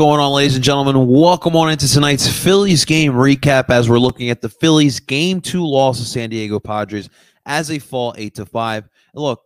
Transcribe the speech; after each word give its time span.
Going 0.00 0.18
on, 0.18 0.32
ladies 0.32 0.54
and 0.54 0.64
gentlemen? 0.64 1.08
Welcome 1.08 1.54
on 1.56 1.70
into 1.70 1.86
tonight's 1.86 2.26
Phillies 2.26 2.86
game 2.86 3.12
recap 3.12 3.68
as 3.68 3.86
we're 3.86 3.98
looking 3.98 4.30
at 4.30 4.40
the 4.40 4.48
Phillies 4.48 4.98
game 4.98 5.42
two 5.42 5.62
loss 5.62 6.00
of 6.00 6.06
San 6.06 6.30
Diego 6.30 6.58
Padres 6.58 7.10
as 7.44 7.68
they 7.68 7.78
fall 7.78 8.14
eight 8.16 8.34
to 8.36 8.46
five. 8.46 8.88
Look, 9.12 9.42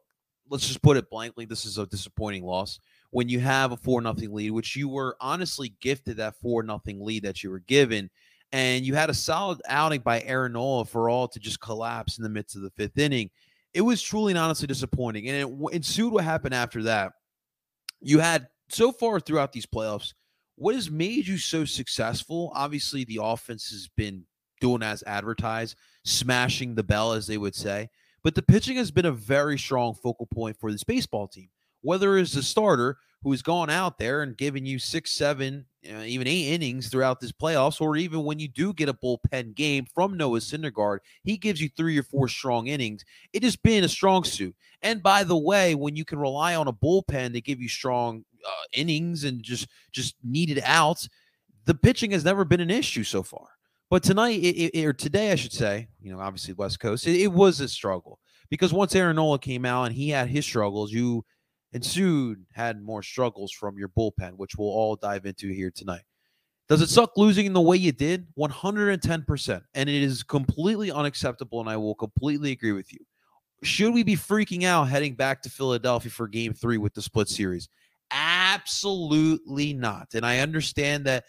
let's 0.48 0.64
just 0.64 0.80
put 0.80 0.96
it 0.96 1.10
blankly: 1.10 1.44
this 1.44 1.64
is 1.64 1.76
a 1.76 1.86
disappointing 1.86 2.44
loss. 2.44 2.78
When 3.10 3.28
you 3.28 3.40
have 3.40 3.72
a 3.72 3.76
four 3.76 4.00
nothing 4.00 4.32
lead, 4.32 4.52
which 4.52 4.76
you 4.76 4.88
were 4.88 5.16
honestly 5.20 5.74
gifted 5.80 6.18
that 6.18 6.36
four 6.40 6.62
nothing 6.62 7.04
lead 7.04 7.24
that 7.24 7.42
you 7.42 7.50
were 7.50 7.58
given, 7.58 8.08
and 8.52 8.86
you 8.86 8.94
had 8.94 9.10
a 9.10 9.14
solid 9.14 9.60
outing 9.68 10.02
by 10.02 10.20
Aaron 10.20 10.52
Nola 10.52 10.84
for 10.84 11.08
all 11.10 11.26
to 11.26 11.40
just 11.40 11.60
collapse 11.60 12.16
in 12.16 12.22
the 12.22 12.30
midst 12.30 12.54
of 12.54 12.62
the 12.62 12.70
fifth 12.70 12.96
inning. 12.96 13.28
It 13.72 13.80
was 13.80 14.00
truly 14.00 14.30
and 14.30 14.38
honestly 14.38 14.68
disappointing, 14.68 15.28
and 15.28 15.50
it 15.50 15.74
ensued 15.74 16.12
what 16.12 16.22
happened 16.22 16.54
after 16.54 16.84
that. 16.84 17.10
You 18.00 18.20
had 18.20 18.46
so 18.68 18.92
far 18.92 19.18
throughout 19.18 19.50
these 19.50 19.66
playoffs, 19.66 20.12
what 20.56 20.74
has 20.74 20.90
made 20.90 21.26
you 21.26 21.38
so 21.38 21.64
successful? 21.64 22.52
Obviously, 22.54 23.04
the 23.04 23.20
offense 23.22 23.70
has 23.70 23.88
been 23.96 24.24
doing 24.60 24.82
as 24.82 25.02
advertised, 25.06 25.76
smashing 26.04 26.74
the 26.74 26.82
bell, 26.82 27.12
as 27.12 27.26
they 27.26 27.38
would 27.38 27.54
say. 27.54 27.90
But 28.22 28.34
the 28.34 28.42
pitching 28.42 28.76
has 28.76 28.90
been 28.90 29.04
a 29.04 29.12
very 29.12 29.58
strong 29.58 29.94
focal 29.94 30.26
point 30.26 30.56
for 30.58 30.72
this 30.72 30.84
baseball 30.84 31.28
team. 31.28 31.48
Whether 31.82 32.16
it's 32.16 32.32
the 32.32 32.42
starter 32.42 32.96
who 33.22 33.30
has 33.32 33.42
gone 33.42 33.68
out 33.68 33.98
there 33.98 34.22
and 34.22 34.36
given 34.36 34.64
you 34.64 34.78
six, 34.78 35.10
seven, 35.10 35.66
uh, 35.90 36.02
even 36.04 36.26
eight 36.26 36.54
innings 36.54 36.88
throughout 36.88 37.20
this 37.20 37.32
playoffs, 37.32 37.80
or 37.80 37.96
even 37.96 38.24
when 38.24 38.38
you 38.38 38.48
do 38.48 38.72
get 38.72 38.88
a 38.88 38.94
bullpen 38.94 39.54
game 39.54 39.86
from 39.94 40.16
Noah 40.16 40.38
Syndergaard, 40.38 40.98
he 41.24 41.36
gives 41.36 41.60
you 41.60 41.68
three 41.68 41.98
or 41.98 42.02
four 42.02 42.28
strong 42.28 42.68
innings. 42.68 43.04
It 43.32 43.42
has 43.42 43.56
been 43.56 43.84
a 43.84 43.88
strong 43.88 44.24
suit. 44.24 44.54
And 44.80 45.02
by 45.02 45.24
the 45.24 45.36
way, 45.36 45.74
when 45.74 45.96
you 45.96 46.04
can 46.04 46.18
rely 46.18 46.54
on 46.54 46.68
a 46.68 46.72
bullpen 46.72 47.32
to 47.34 47.40
give 47.40 47.60
you 47.60 47.68
strong 47.68 48.24
uh, 48.46 48.64
innings 48.72 49.24
and 49.24 49.42
just 49.42 49.68
just 49.92 50.16
needed 50.22 50.62
outs. 50.64 51.08
The 51.64 51.74
pitching 51.74 52.10
has 52.10 52.24
never 52.24 52.44
been 52.44 52.60
an 52.60 52.70
issue 52.70 53.04
so 53.04 53.22
far. 53.22 53.48
But 53.90 54.02
tonight, 54.02 54.42
it, 54.42 54.76
it, 54.76 54.84
or 54.84 54.92
today, 54.92 55.30
I 55.30 55.34
should 55.36 55.52
say, 55.52 55.88
you 56.00 56.12
know, 56.12 56.20
obviously 56.20 56.54
West 56.54 56.80
Coast, 56.80 57.06
it, 57.06 57.20
it, 57.20 57.32
was 57.32 57.60
a 57.60 57.68
struggle 57.68 58.18
because 58.50 58.72
once 58.72 58.94
Aaron 58.94 59.16
Nola 59.16 59.38
came 59.38 59.64
out 59.64 59.84
and 59.84 59.94
he 59.94 60.08
had 60.08 60.28
his 60.28 60.44
struggles, 60.44 60.90
you 60.90 61.24
ensued 61.72 62.44
had 62.52 62.82
more 62.82 63.02
struggles 63.02 63.52
from 63.52 63.78
your 63.78 63.88
bullpen, 63.88 64.36
which 64.36 64.56
we'll 64.56 64.68
all 64.68 64.96
dive 64.96 65.26
into 65.26 65.48
here 65.48 65.70
tonight. 65.70 66.02
Does 66.68 66.80
it 66.80 66.88
suck 66.88 67.12
losing 67.16 67.44
in 67.44 67.52
the 67.52 67.60
way 67.60 67.76
you 67.76 67.92
did? 67.92 68.26
110%. 68.38 69.62
And 69.74 69.88
it 69.88 70.02
is 70.02 70.22
completely 70.22 70.90
unacceptable. 70.90 71.60
And 71.60 71.68
I 71.68 71.76
will 71.76 71.94
completely 71.94 72.52
agree 72.52 72.72
with 72.72 72.90
you. 72.92 73.00
Should 73.62 73.92
we 73.92 74.02
be 74.02 74.16
freaking 74.16 74.64
out 74.64 74.84
heading 74.84 75.14
back 75.14 75.42
to 75.42 75.50
Philadelphia 75.50 76.10
for 76.10 76.26
game 76.26 76.54
three 76.54 76.78
with 76.78 76.94
the 76.94 77.02
split 77.02 77.28
series? 77.28 77.68
Absolutely 78.10 79.74
not. 79.74 80.14
And 80.14 80.24
I 80.24 80.38
understand 80.40 81.04
that 81.06 81.24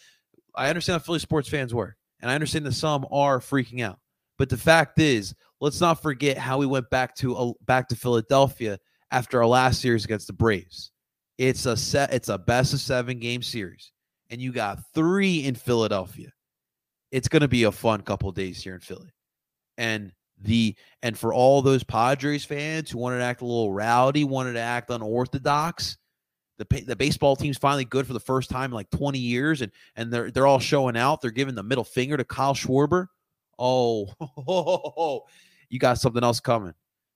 I 0.55 0.69
understand 0.69 1.01
how 1.01 1.05
Philly 1.05 1.19
sports 1.19 1.49
fans 1.49 1.73
work. 1.73 1.95
And 2.21 2.31
I 2.31 2.35
understand 2.35 2.65
that 2.65 2.73
some 2.73 3.05
are 3.11 3.39
freaking 3.39 3.81
out. 3.81 3.99
But 4.37 4.49
the 4.49 4.57
fact 4.57 4.99
is, 4.99 5.33
let's 5.61 5.81
not 5.81 6.01
forget 6.01 6.37
how 6.37 6.57
we 6.57 6.65
went 6.65 6.89
back 6.89 7.15
to 7.17 7.35
uh, 7.35 7.51
back 7.65 7.87
to 7.89 7.95
Philadelphia 7.95 8.79
after 9.11 9.39
our 9.39 9.47
last 9.47 9.81
series 9.81 10.05
against 10.05 10.27
the 10.27 10.33
Braves. 10.33 10.91
It's 11.37 11.65
a 11.65 11.75
set, 11.77 12.13
it's 12.13 12.29
a 12.29 12.37
best 12.37 12.73
of 12.73 12.79
seven 12.79 13.19
game 13.19 13.41
series, 13.41 13.91
and 14.29 14.41
you 14.41 14.51
got 14.51 14.79
three 14.93 15.45
in 15.45 15.55
Philadelphia. 15.55 16.31
It's 17.11 17.27
going 17.27 17.41
to 17.41 17.47
be 17.47 17.63
a 17.63 17.71
fun 17.71 18.01
couple 18.01 18.31
days 18.31 18.63
here 18.63 18.75
in 18.75 18.81
Philly, 18.81 19.13
and 19.77 20.11
the 20.41 20.75
and 21.01 21.17
for 21.17 21.33
all 21.33 21.61
those 21.61 21.83
Padres 21.83 22.45
fans 22.45 22.91
who 22.91 22.97
wanted 22.97 23.19
to 23.19 23.23
act 23.23 23.41
a 23.41 23.45
little 23.45 23.71
rowdy, 23.71 24.23
wanted 24.23 24.53
to 24.53 24.59
act 24.59 24.89
unorthodox, 24.89 25.97
the 26.57 26.83
the 26.85 26.95
baseball 26.95 27.35
team's 27.35 27.57
finally 27.57 27.85
good 27.85 28.07
for 28.07 28.13
the 28.13 28.19
first 28.19 28.49
time 28.49 28.71
in 28.71 28.75
like 28.75 28.89
20 28.91 29.19
years, 29.19 29.61
and 29.61 29.71
and 29.95 30.11
they're 30.11 30.31
they're 30.31 30.47
all 30.47 30.59
showing 30.59 30.97
out. 30.97 31.21
They're 31.21 31.31
giving 31.31 31.55
the 31.55 31.63
middle 31.63 31.83
finger 31.83 32.17
to 32.17 32.23
Kyle 32.23 32.53
Schwarber. 32.53 33.07
Oh, 33.59 35.23
you 35.69 35.79
got 35.79 35.99
something 35.99 36.23
else 36.23 36.39
coming 36.39 36.73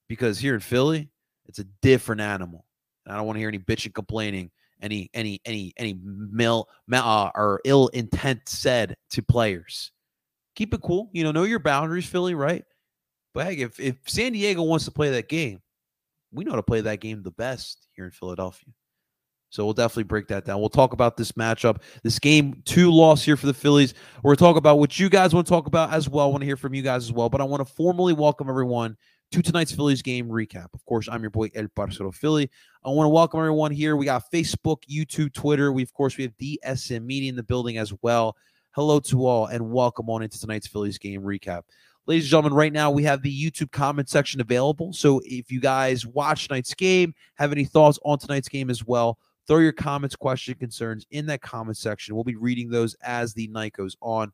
because 0.08 0.40
here 0.40 0.54
in 0.54 0.60
Philly, 0.60 1.10
it's 1.46 1.60
a 1.60 1.66
different 1.82 2.22
animal. 2.22 2.66
And 3.06 3.14
I 3.14 3.18
don't 3.18 3.26
want 3.26 3.38
to 3.38 3.40
hear 3.40 3.50
any 3.50 3.60
bitching, 3.60 3.94
complaining, 3.94 4.52
any 4.82 5.10
any 5.14 5.42
any 5.46 5.74
any 5.78 6.00
mil, 6.04 6.68
uh, 6.92 7.32
or 7.36 7.62
ill 7.66 7.88
intent 7.90 8.42
said 8.48 8.96
to 9.12 9.22
players. 9.22 9.92
Keep 10.56 10.74
it 10.74 10.82
cool. 10.82 11.10
You 11.14 11.24
know, 11.24 11.32
know 11.32 11.44
your 11.44 11.60
boundaries, 11.60 12.06
Philly, 12.06 12.36
right? 12.36 12.66
But 13.34 13.48
hey, 13.48 13.56
if 13.58 13.80
if 13.80 13.98
San 14.08 14.34
Diego 14.34 14.64
wants 14.64 14.86
to 14.86 14.92
play 14.92 15.12
that 15.12 15.30
game, 15.30 15.62
we 16.32 16.44
know 16.44 16.56
to 16.56 16.64
play 16.64 16.82
that 16.82 17.00
game 17.00 17.24
the 17.24 17.32
best 17.32 17.88
here 17.96 18.06
in 18.06 18.12
Philadelphia. 18.12 18.74
So 19.50 19.66
we'll 19.66 19.74
definitely 19.74 20.04
break 20.04 20.28
that 20.28 20.46
down. 20.46 20.60
We'll 20.60 20.70
talk 20.70 20.94
about 20.94 21.18
this 21.18 21.32
matchup, 21.34 21.82
this 22.04 22.20
game 22.20 22.62
two 22.66 22.92
loss 22.92 23.24
here 23.24 23.36
for 23.36 23.48
the 23.48 23.54
Phillies. 23.54 23.94
We're 24.24 24.36
talk 24.36 24.58
about 24.58 24.78
what 24.78 25.00
you 25.00 25.10
guys 25.10 25.34
want 25.34 25.48
to 25.48 25.50
talk 25.52 25.66
about 25.66 25.92
as 25.92 26.08
well. 26.08 26.28
I 26.28 26.30
want 26.30 26.42
to 26.42 26.46
hear 26.46 26.58
from 26.58 26.74
you 26.74 26.84
guys 26.84 27.04
as 27.04 27.12
well. 27.12 27.30
But 27.30 27.42
I 27.42 27.46
want 27.46 27.68
to 27.68 27.74
formally 27.74 28.14
welcome 28.14 28.50
everyone 28.50 28.96
to 29.32 29.42
tonight's 29.42 29.72
Phillies 29.72 30.02
game 30.02 30.28
recap. 30.28 30.68
Of 30.74 30.86
course, 30.86 31.08
I'm 31.10 31.22
your 31.22 31.32
boy 31.32 31.50
El 31.56 31.68
Parcero 31.76 32.12
Philly. 32.12 32.50
I 32.84 32.90
want 32.90 33.06
to 33.06 33.10
welcome 33.10 33.40
everyone 33.40 33.72
here. 33.72 33.96
We 33.96 34.06
got 34.06 34.32
Facebook, 34.32 34.84
YouTube, 34.90 35.34
Twitter. 35.34 35.72
We 35.72 35.84
of 35.84 35.94
course 35.94 36.18
we 36.18 36.24
have 36.24 36.38
DSM 36.38 37.04
Media 37.04 37.30
in 37.30 37.36
the 37.36 37.44
building 37.44 37.78
as 37.78 37.94
well. 38.02 38.36
Hello 38.72 39.00
to 39.00 39.26
all 39.26 39.48
and 39.48 39.72
welcome 39.72 40.10
on 40.10 40.22
into 40.22 40.40
tonight's 40.40 40.68
Phillies 40.68 41.00
game 41.00 41.22
recap. 41.22 41.64
Ladies 42.06 42.26
and 42.26 42.32
gentlemen, 42.32 42.54
right 42.54 42.74
now 42.74 42.90
we 42.90 43.04
have 43.04 43.22
the 43.22 43.52
YouTube 43.52 43.72
comment 43.72 44.10
section 44.10 44.42
available. 44.42 44.94
So 44.94 45.22
if 45.26 45.52
you 45.52 45.60
guys 45.60 46.08
watch 46.08 46.48
tonight's 46.48 46.74
game, 46.74 47.14
have 47.36 47.52
any 47.52 47.66
thoughts 47.66 48.00
on 48.04 48.18
tonight's 48.18 48.50
game 48.50 48.72
as 48.72 48.86
well, 48.86 49.20
Throw 49.50 49.58
your 49.58 49.72
comments, 49.72 50.16
questions, 50.16 50.58
concerns 50.60 51.08
in 51.10 51.26
that 51.26 51.42
comment 51.42 51.76
section. 51.76 52.14
We'll 52.14 52.24
be 52.24 52.36
reading 52.36 52.70
those 52.70 52.94
as 53.04 53.34
the 53.34 53.48
night 53.48 53.74
goes 53.74 53.98
on. 54.00 54.32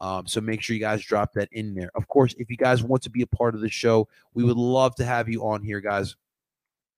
Um, 0.00 0.26
so 0.26 0.40
make 0.40 0.60
sure 0.60 0.74
you 0.74 0.80
guys 0.80 1.04
drop 1.04 1.32
that 1.34 1.48
in 1.52 1.72
there. 1.72 1.88
Of 1.94 2.08
course, 2.08 2.34
if 2.36 2.50
you 2.50 2.56
guys 2.56 2.82
want 2.82 3.00
to 3.04 3.10
be 3.10 3.22
a 3.22 3.28
part 3.28 3.54
of 3.54 3.60
the 3.60 3.70
show, 3.70 4.08
we 4.34 4.42
would 4.42 4.56
love 4.56 4.96
to 4.96 5.04
have 5.04 5.28
you 5.28 5.46
on 5.46 5.62
here, 5.62 5.80
guys. 5.80 6.16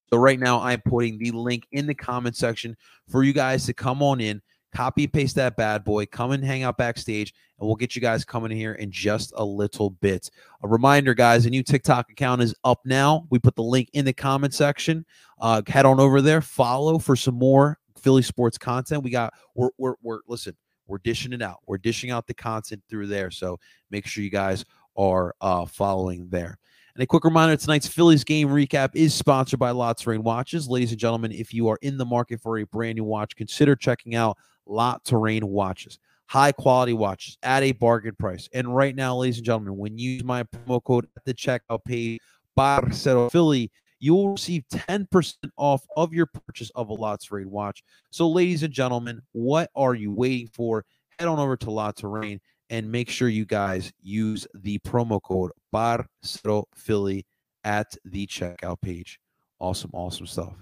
So 0.08 0.16
right 0.16 0.40
now, 0.40 0.62
I'm 0.62 0.80
putting 0.80 1.18
the 1.18 1.30
link 1.32 1.66
in 1.70 1.86
the 1.86 1.94
comment 1.94 2.36
section 2.36 2.74
for 3.06 3.22
you 3.22 3.34
guys 3.34 3.66
to 3.66 3.74
come 3.74 4.02
on 4.02 4.22
in, 4.22 4.40
copy 4.74 5.06
paste 5.06 5.36
that 5.36 5.56
bad 5.56 5.84
boy, 5.84 6.06
come 6.06 6.32
and 6.32 6.44
hang 6.44 6.62
out 6.62 6.76
backstage, 6.76 7.32
and 7.58 7.66
we'll 7.66 7.76
get 7.76 7.96
you 7.96 8.02
guys 8.02 8.24
coming 8.24 8.50
here 8.50 8.74
in 8.74 8.90
just 8.90 9.32
a 9.36 9.44
little 9.44 9.90
bit. 9.90 10.30
A 10.62 10.68
reminder, 10.68 11.14
guys, 11.14 11.46
a 11.46 11.50
new 11.50 11.62
TikTok 11.62 12.10
account 12.10 12.42
is 12.42 12.54
up 12.64 12.80
now. 12.84 13.26
We 13.30 13.38
put 13.38 13.56
the 13.56 13.62
link 13.62 13.88
in 13.92 14.04
the 14.04 14.12
comment 14.12 14.54
section. 14.54 15.04
Uh, 15.40 15.62
head 15.66 15.86
on 15.86 16.00
over 16.00 16.20
there, 16.20 16.40
follow 16.40 16.98
for 16.98 17.16
some 17.16 17.36
more 17.36 17.78
Philly 17.98 18.22
sports 18.22 18.58
content. 18.58 19.02
We 19.02 19.10
got 19.10 19.34
we're 19.54 19.70
we're, 19.78 19.94
we're 20.02 20.20
listen, 20.26 20.56
we're 20.86 20.98
dishing 20.98 21.32
it 21.32 21.42
out. 21.42 21.58
We're 21.66 21.78
dishing 21.78 22.10
out 22.10 22.26
the 22.26 22.34
content 22.34 22.82
through 22.88 23.08
there. 23.08 23.30
So 23.30 23.58
make 23.90 24.06
sure 24.06 24.24
you 24.24 24.30
guys 24.30 24.64
are 24.96 25.34
uh, 25.40 25.66
following 25.66 26.28
there. 26.30 26.58
And 26.94 27.02
a 27.04 27.06
quick 27.06 27.22
reminder 27.22 27.56
tonight's 27.56 27.86
Phillies 27.86 28.24
game 28.24 28.48
recap 28.48 28.90
is 28.94 29.14
sponsored 29.14 29.60
by 29.60 29.70
La 29.70 29.94
Rain 30.04 30.24
Watches. 30.24 30.68
Ladies 30.68 30.90
and 30.90 30.98
gentlemen, 30.98 31.30
if 31.30 31.54
you 31.54 31.68
are 31.68 31.78
in 31.80 31.96
the 31.96 32.04
market 32.04 32.40
for 32.40 32.58
a 32.58 32.64
brand 32.64 32.96
new 32.96 33.04
watch, 33.04 33.36
consider 33.36 33.76
checking 33.76 34.16
out 34.16 34.36
La 34.68 34.98
Terrain 35.04 35.46
Watches. 35.46 35.98
High 36.26 36.52
quality 36.52 36.92
watches 36.92 37.38
at 37.42 37.62
a 37.62 37.72
bargain 37.72 38.14
price. 38.14 38.50
And 38.52 38.74
right 38.74 38.94
now, 38.94 39.16
ladies 39.16 39.38
and 39.38 39.46
gentlemen, 39.46 39.78
when 39.78 39.96
you 39.96 40.10
use 40.10 40.24
my 40.24 40.42
promo 40.42 40.84
code 40.84 41.08
at 41.16 41.24
the 41.24 41.32
checkout 41.32 41.84
page, 41.86 42.20
Parcero 42.54 43.30
Philly, 43.30 43.70
you 43.98 44.14
will 44.14 44.32
receive 44.32 44.64
10% 44.70 45.34
off 45.56 45.86
of 45.96 46.12
your 46.12 46.26
purchase 46.26 46.70
of 46.74 46.90
a 46.90 46.92
La 46.92 47.16
Terrain 47.16 47.50
watch. 47.50 47.82
So, 48.10 48.28
ladies 48.28 48.62
and 48.62 48.72
gentlemen, 48.72 49.22
what 49.32 49.70
are 49.74 49.94
you 49.94 50.12
waiting 50.12 50.48
for? 50.48 50.84
Head 51.18 51.28
on 51.28 51.38
over 51.38 51.56
to 51.56 51.70
La 51.70 51.92
Terrain 51.92 52.40
and 52.70 52.92
make 52.92 53.08
sure 53.08 53.28
you 53.28 53.46
guys 53.46 53.90
use 54.02 54.46
the 54.54 54.78
promo 54.80 55.22
code 55.22 55.52
Parcero 55.72 56.64
Philly 56.74 57.24
at 57.64 57.94
the 58.04 58.26
checkout 58.26 58.80
page. 58.82 59.18
Awesome, 59.60 59.90
awesome 59.94 60.26
stuff. 60.26 60.54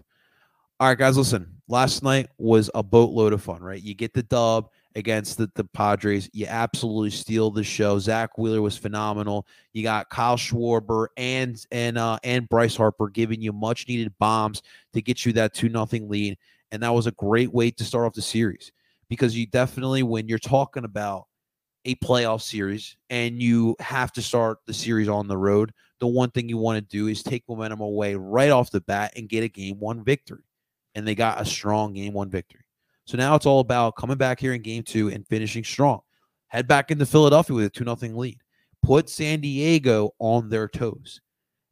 All 0.78 0.88
right, 0.88 0.98
guys, 0.98 1.16
listen. 1.16 1.46
Last 1.68 2.02
night 2.02 2.28
was 2.36 2.68
a 2.74 2.82
boatload 2.82 3.32
of 3.32 3.40
fun, 3.40 3.62
right? 3.62 3.82
You 3.82 3.94
get 3.94 4.12
the 4.12 4.22
dub 4.22 4.68
against 4.94 5.38
the, 5.38 5.50
the 5.54 5.64
Padres. 5.64 6.28
You 6.34 6.44
absolutely 6.46 7.10
steal 7.10 7.50
the 7.50 7.64
show. 7.64 7.98
Zach 7.98 8.36
Wheeler 8.36 8.60
was 8.60 8.76
phenomenal. 8.76 9.46
You 9.72 9.82
got 9.82 10.10
Kyle 10.10 10.36
Schwarber 10.36 11.06
and 11.16 11.56
and 11.72 11.96
uh, 11.96 12.18
and 12.24 12.46
Bryce 12.50 12.76
Harper 12.76 13.08
giving 13.08 13.40
you 13.40 13.54
much 13.54 13.88
needed 13.88 14.12
bombs 14.18 14.62
to 14.92 15.00
get 15.00 15.24
you 15.24 15.32
that 15.32 15.54
two 15.54 15.70
nothing 15.70 16.10
lead, 16.10 16.36
and 16.72 16.82
that 16.82 16.92
was 16.92 17.06
a 17.06 17.12
great 17.12 17.54
way 17.54 17.70
to 17.70 17.82
start 17.82 18.04
off 18.04 18.12
the 18.12 18.20
series 18.20 18.70
because 19.08 19.34
you 19.34 19.46
definitely 19.46 20.02
when 20.02 20.28
you're 20.28 20.38
talking 20.38 20.84
about 20.84 21.24
a 21.86 21.94
playoff 21.96 22.42
series 22.42 22.98
and 23.08 23.40
you 23.40 23.76
have 23.80 24.12
to 24.12 24.20
start 24.20 24.58
the 24.66 24.74
series 24.74 25.08
on 25.08 25.26
the 25.26 25.38
road, 25.38 25.72
the 26.00 26.06
one 26.06 26.30
thing 26.30 26.50
you 26.50 26.58
want 26.58 26.76
to 26.76 26.96
do 26.96 27.06
is 27.06 27.22
take 27.22 27.44
momentum 27.48 27.80
away 27.80 28.14
right 28.14 28.50
off 28.50 28.70
the 28.70 28.82
bat 28.82 29.14
and 29.16 29.30
get 29.30 29.42
a 29.42 29.48
game 29.48 29.80
one 29.80 30.04
victory 30.04 30.42
and 30.96 31.06
they 31.06 31.14
got 31.14 31.40
a 31.40 31.44
strong 31.44 31.92
game 31.92 32.12
one 32.12 32.30
victory. 32.30 32.62
So 33.04 33.16
now 33.16 33.36
it's 33.36 33.46
all 33.46 33.60
about 33.60 33.94
coming 33.94 34.16
back 34.16 34.40
here 34.40 34.54
in 34.54 34.62
game 34.62 34.82
two 34.82 35.08
and 35.08 35.26
finishing 35.28 35.62
strong. 35.62 36.00
Head 36.48 36.66
back 36.66 36.90
into 36.90 37.06
Philadelphia 37.06 37.54
with 37.54 37.66
a 37.66 37.70
2 37.70 37.84
0 37.84 38.18
lead. 38.18 38.38
Put 38.82 39.08
San 39.08 39.40
Diego 39.40 40.10
on 40.18 40.48
their 40.48 40.66
toes. 40.66 41.20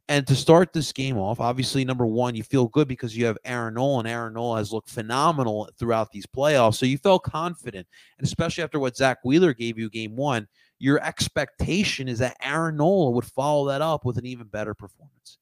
And 0.07 0.27
to 0.27 0.35
start 0.35 0.71
this 0.71 0.91
game 0.91 1.17
off, 1.17 1.39
obviously, 1.39 1.83
number 1.83 2.05
one, 2.05 2.35
you 2.35 2.43
feel 2.43 2.67
good 2.67 2.87
because 2.87 3.17
you 3.17 3.25
have 3.25 3.39
Aaron 3.43 3.73
Nola, 3.73 3.99
and 3.99 4.07
Aaron 4.07 4.33
Nola 4.33 4.57
has 4.57 4.71
looked 4.71 4.89
phenomenal 4.89 5.67
throughout 5.79 6.11
these 6.11 6.27
playoffs. 6.27 6.75
So 6.75 6.85
you 6.85 6.99
felt 6.99 7.23
confident. 7.23 7.87
And 8.19 8.25
especially 8.25 8.63
after 8.63 8.79
what 8.79 8.95
Zach 8.95 9.17
Wheeler 9.23 9.53
gave 9.53 9.79
you 9.79 9.89
game 9.89 10.15
one, 10.15 10.47
your 10.77 11.03
expectation 11.03 12.07
is 12.07 12.19
that 12.19 12.37
Aaron 12.43 12.77
Nola 12.77 13.09
would 13.11 13.25
follow 13.25 13.67
that 13.69 13.81
up 13.81 14.05
with 14.05 14.19
an 14.19 14.27
even 14.27 14.45
better 14.45 14.75
performance. 14.75 15.39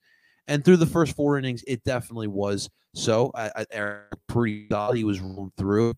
And 0.48 0.64
through 0.64 0.78
the 0.78 0.86
first 0.86 1.16
four 1.16 1.38
innings, 1.38 1.64
it 1.68 1.84
definitely 1.84 2.28
was 2.28 2.70
so. 2.94 3.32
I, 3.34 3.52
I 3.56 3.66
Aaron 3.72 4.04
pretty 4.28 4.68
solid. 4.70 4.98
He 4.98 5.04
was 5.04 5.20
rolling 5.20 5.52
through, 5.58 5.94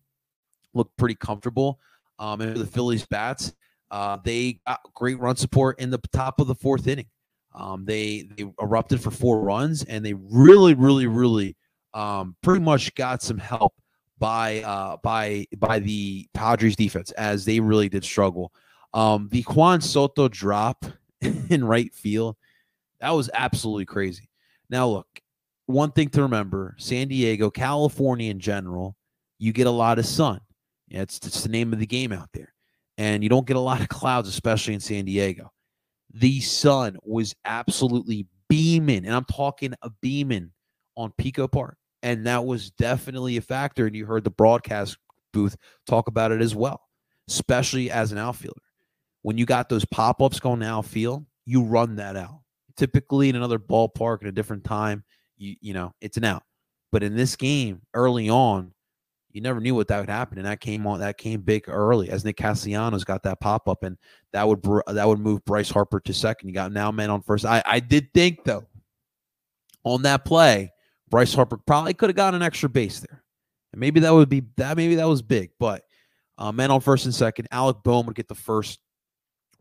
looked 0.74 0.96
pretty 0.96 1.16
comfortable. 1.16 1.80
Um, 2.18 2.40
and 2.40 2.56
the 2.56 2.66
Phillies 2.66 3.04
bats, 3.06 3.52
uh, 3.90 4.18
they 4.24 4.60
got 4.66 4.80
great 4.94 5.18
run 5.18 5.36
support 5.36 5.78
in 5.80 5.90
the 5.90 6.00
top 6.12 6.40
of 6.40 6.46
the 6.46 6.54
fourth 6.54 6.86
inning. 6.86 7.08
Um, 7.54 7.84
they 7.84 8.28
they 8.36 8.44
erupted 8.60 9.00
for 9.00 9.10
four 9.10 9.40
runs, 9.40 9.82
and 9.84 10.04
they 10.04 10.14
really, 10.14 10.74
really, 10.74 11.06
really, 11.06 11.56
um, 11.94 12.36
pretty 12.42 12.60
much 12.60 12.94
got 12.94 13.22
some 13.22 13.38
help 13.38 13.74
by 14.18 14.62
uh, 14.62 14.96
by 15.02 15.46
by 15.58 15.78
the 15.78 16.28
Padres 16.34 16.76
defense 16.76 17.10
as 17.12 17.44
they 17.44 17.60
really 17.60 17.88
did 17.88 18.04
struggle. 18.04 18.52
Um, 18.94 19.28
the 19.30 19.42
Juan 19.42 19.80
Soto 19.80 20.28
drop 20.28 20.84
in 21.20 21.64
right 21.64 21.92
field 21.94 22.36
that 23.00 23.10
was 23.10 23.30
absolutely 23.34 23.84
crazy. 23.84 24.28
Now 24.70 24.88
look, 24.88 25.06
one 25.66 25.92
thing 25.92 26.08
to 26.10 26.22
remember: 26.22 26.74
San 26.78 27.08
Diego, 27.08 27.50
California 27.50 28.30
in 28.30 28.40
general, 28.40 28.96
you 29.38 29.52
get 29.52 29.66
a 29.66 29.70
lot 29.70 29.98
of 29.98 30.06
sun. 30.06 30.40
It's, 30.88 31.18
it's 31.18 31.42
the 31.42 31.48
name 31.48 31.72
of 31.72 31.80
the 31.80 31.86
game 31.86 32.12
out 32.12 32.28
there, 32.32 32.52
and 32.96 33.22
you 33.22 33.28
don't 33.28 33.46
get 33.46 33.56
a 33.56 33.60
lot 33.60 33.80
of 33.80 33.88
clouds, 33.88 34.28
especially 34.28 34.74
in 34.74 34.80
San 34.80 35.04
Diego 35.04 35.50
the 36.16 36.40
sun 36.40 36.96
was 37.02 37.34
absolutely 37.44 38.26
beaming, 38.48 39.04
and 39.04 39.14
I'm 39.14 39.24
talking 39.24 39.74
a 39.82 39.90
beaming 40.00 40.50
on 40.96 41.12
Petco 41.18 41.50
Park. 41.50 41.76
And 42.02 42.26
that 42.26 42.44
was 42.44 42.70
definitely 42.70 43.36
a 43.36 43.40
factor. 43.40 43.86
And 43.86 43.96
you 43.96 44.06
heard 44.06 44.24
the 44.24 44.30
broadcast 44.30 44.96
booth 45.32 45.56
talk 45.86 46.08
about 46.08 46.30
it 46.30 46.40
as 46.40 46.54
well, 46.54 46.80
especially 47.28 47.90
as 47.90 48.12
an 48.12 48.18
outfielder. 48.18 48.60
When 49.22 49.36
you 49.36 49.44
got 49.44 49.68
those 49.68 49.84
pop 49.84 50.22
ups 50.22 50.38
going 50.38 50.62
outfield, 50.62 51.26
you 51.44 51.62
run 51.62 51.96
that 51.96 52.16
out. 52.16 52.42
Typically, 52.76 53.28
in 53.28 53.36
another 53.36 53.58
ballpark 53.58 54.22
at 54.22 54.28
a 54.28 54.32
different 54.32 54.64
time, 54.64 55.04
you 55.36 55.56
you 55.60 55.74
know 55.74 55.92
it's 56.00 56.16
an 56.16 56.24
out. 56.24 56.42
But 56.92 57.02
in 57.02 57.16
this 57.16 57.36
game, 57.36 57.82
early 57.94 58.30
on, 58.30 58.72
you 59.32 59.40
never 59.40 59.60
knew 59.60 59.74
what 59.74 59.88
that 59.88 60.00
would 60.00 60.08
happen, 60.08 60.38
and 60.38 60.46
that 60.46 60.60
came 60.60 60.86
on 60.86 61.00
that 61.00 61.18
came 61.18 61.42
big 61.42 61.68
early 61.68 62.10
as 62.10 62.24
Nick 62.24 62.36
Castellanos 62.36 63.04
got 63.04 63.22
that 63.24 63.40
pop 63.40 63.68
up, 63.68 63.82
and 63.82 63.98
that 64.32 64.46
would 64.46 64.62
that 64.86 65.06
would 65.06 65.18
move 65.18 65.44
Bryce 65.44 65.70
Harper 65.70 66.00
to 66.00 66.14
second. 66.14 66.48
You 66.48 66.54
got 66.54 66.72
now 66.72 66.90
man 66.90 67.10
on 67.10 67.22
first. 67.22 67.44
I 67.44 67.62
I 67.66 67.80
did 67.80 68.12
think 68.14 68.44
though 68.44 68.66
on 69.84 70.02
that 70.02 70.24
play, 70.24 70.72
Bryce 71.10 71.34
Harper 71.34 71.58
probably 71.58 71.94
could 71.94 72.08
have 72.08 72.16
gotten 72.16 72.40
an 72.40 72.46
extra 72.46 72.68
base 72.68 73.00
there, 73.00 73.22
and 73.72 73.80
maybe 73.80 74.00
that 74.00 74.14
would 74.14 74.28
be 74.28 74.42
that 74.56 74.76
maybe 74.76 74.94
that 74.94 75.08
was 75.08 75.22
big, 75.22 75.50
but 75.58 75.82
uh, 76.38 76.52
man 76.52 76.70
on 76.70 76.80
first 76.80 77.04
and 77.04 77.14
second, 77.14 77.48
Alec 77.50 77.78
Bohm 77.84 78.06
would 78.06 78.16
get 78.16 78.28
the 78.28 78.34
first 78.34 78.80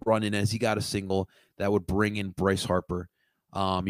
run 0.06 0.24
in 0.24 0.34
as 0.34 0.52
he 0.52 0.58
got 0.58 0.78
a 0.78 0.82
single 0.82 1.30
that 1.58 1.72
would 1.72 1.86
bring 1.86 2.18
in 2.18 2.30
Bryce 2.30 2.64
Harper. 2.64 3.10
Um, 3.54 3.86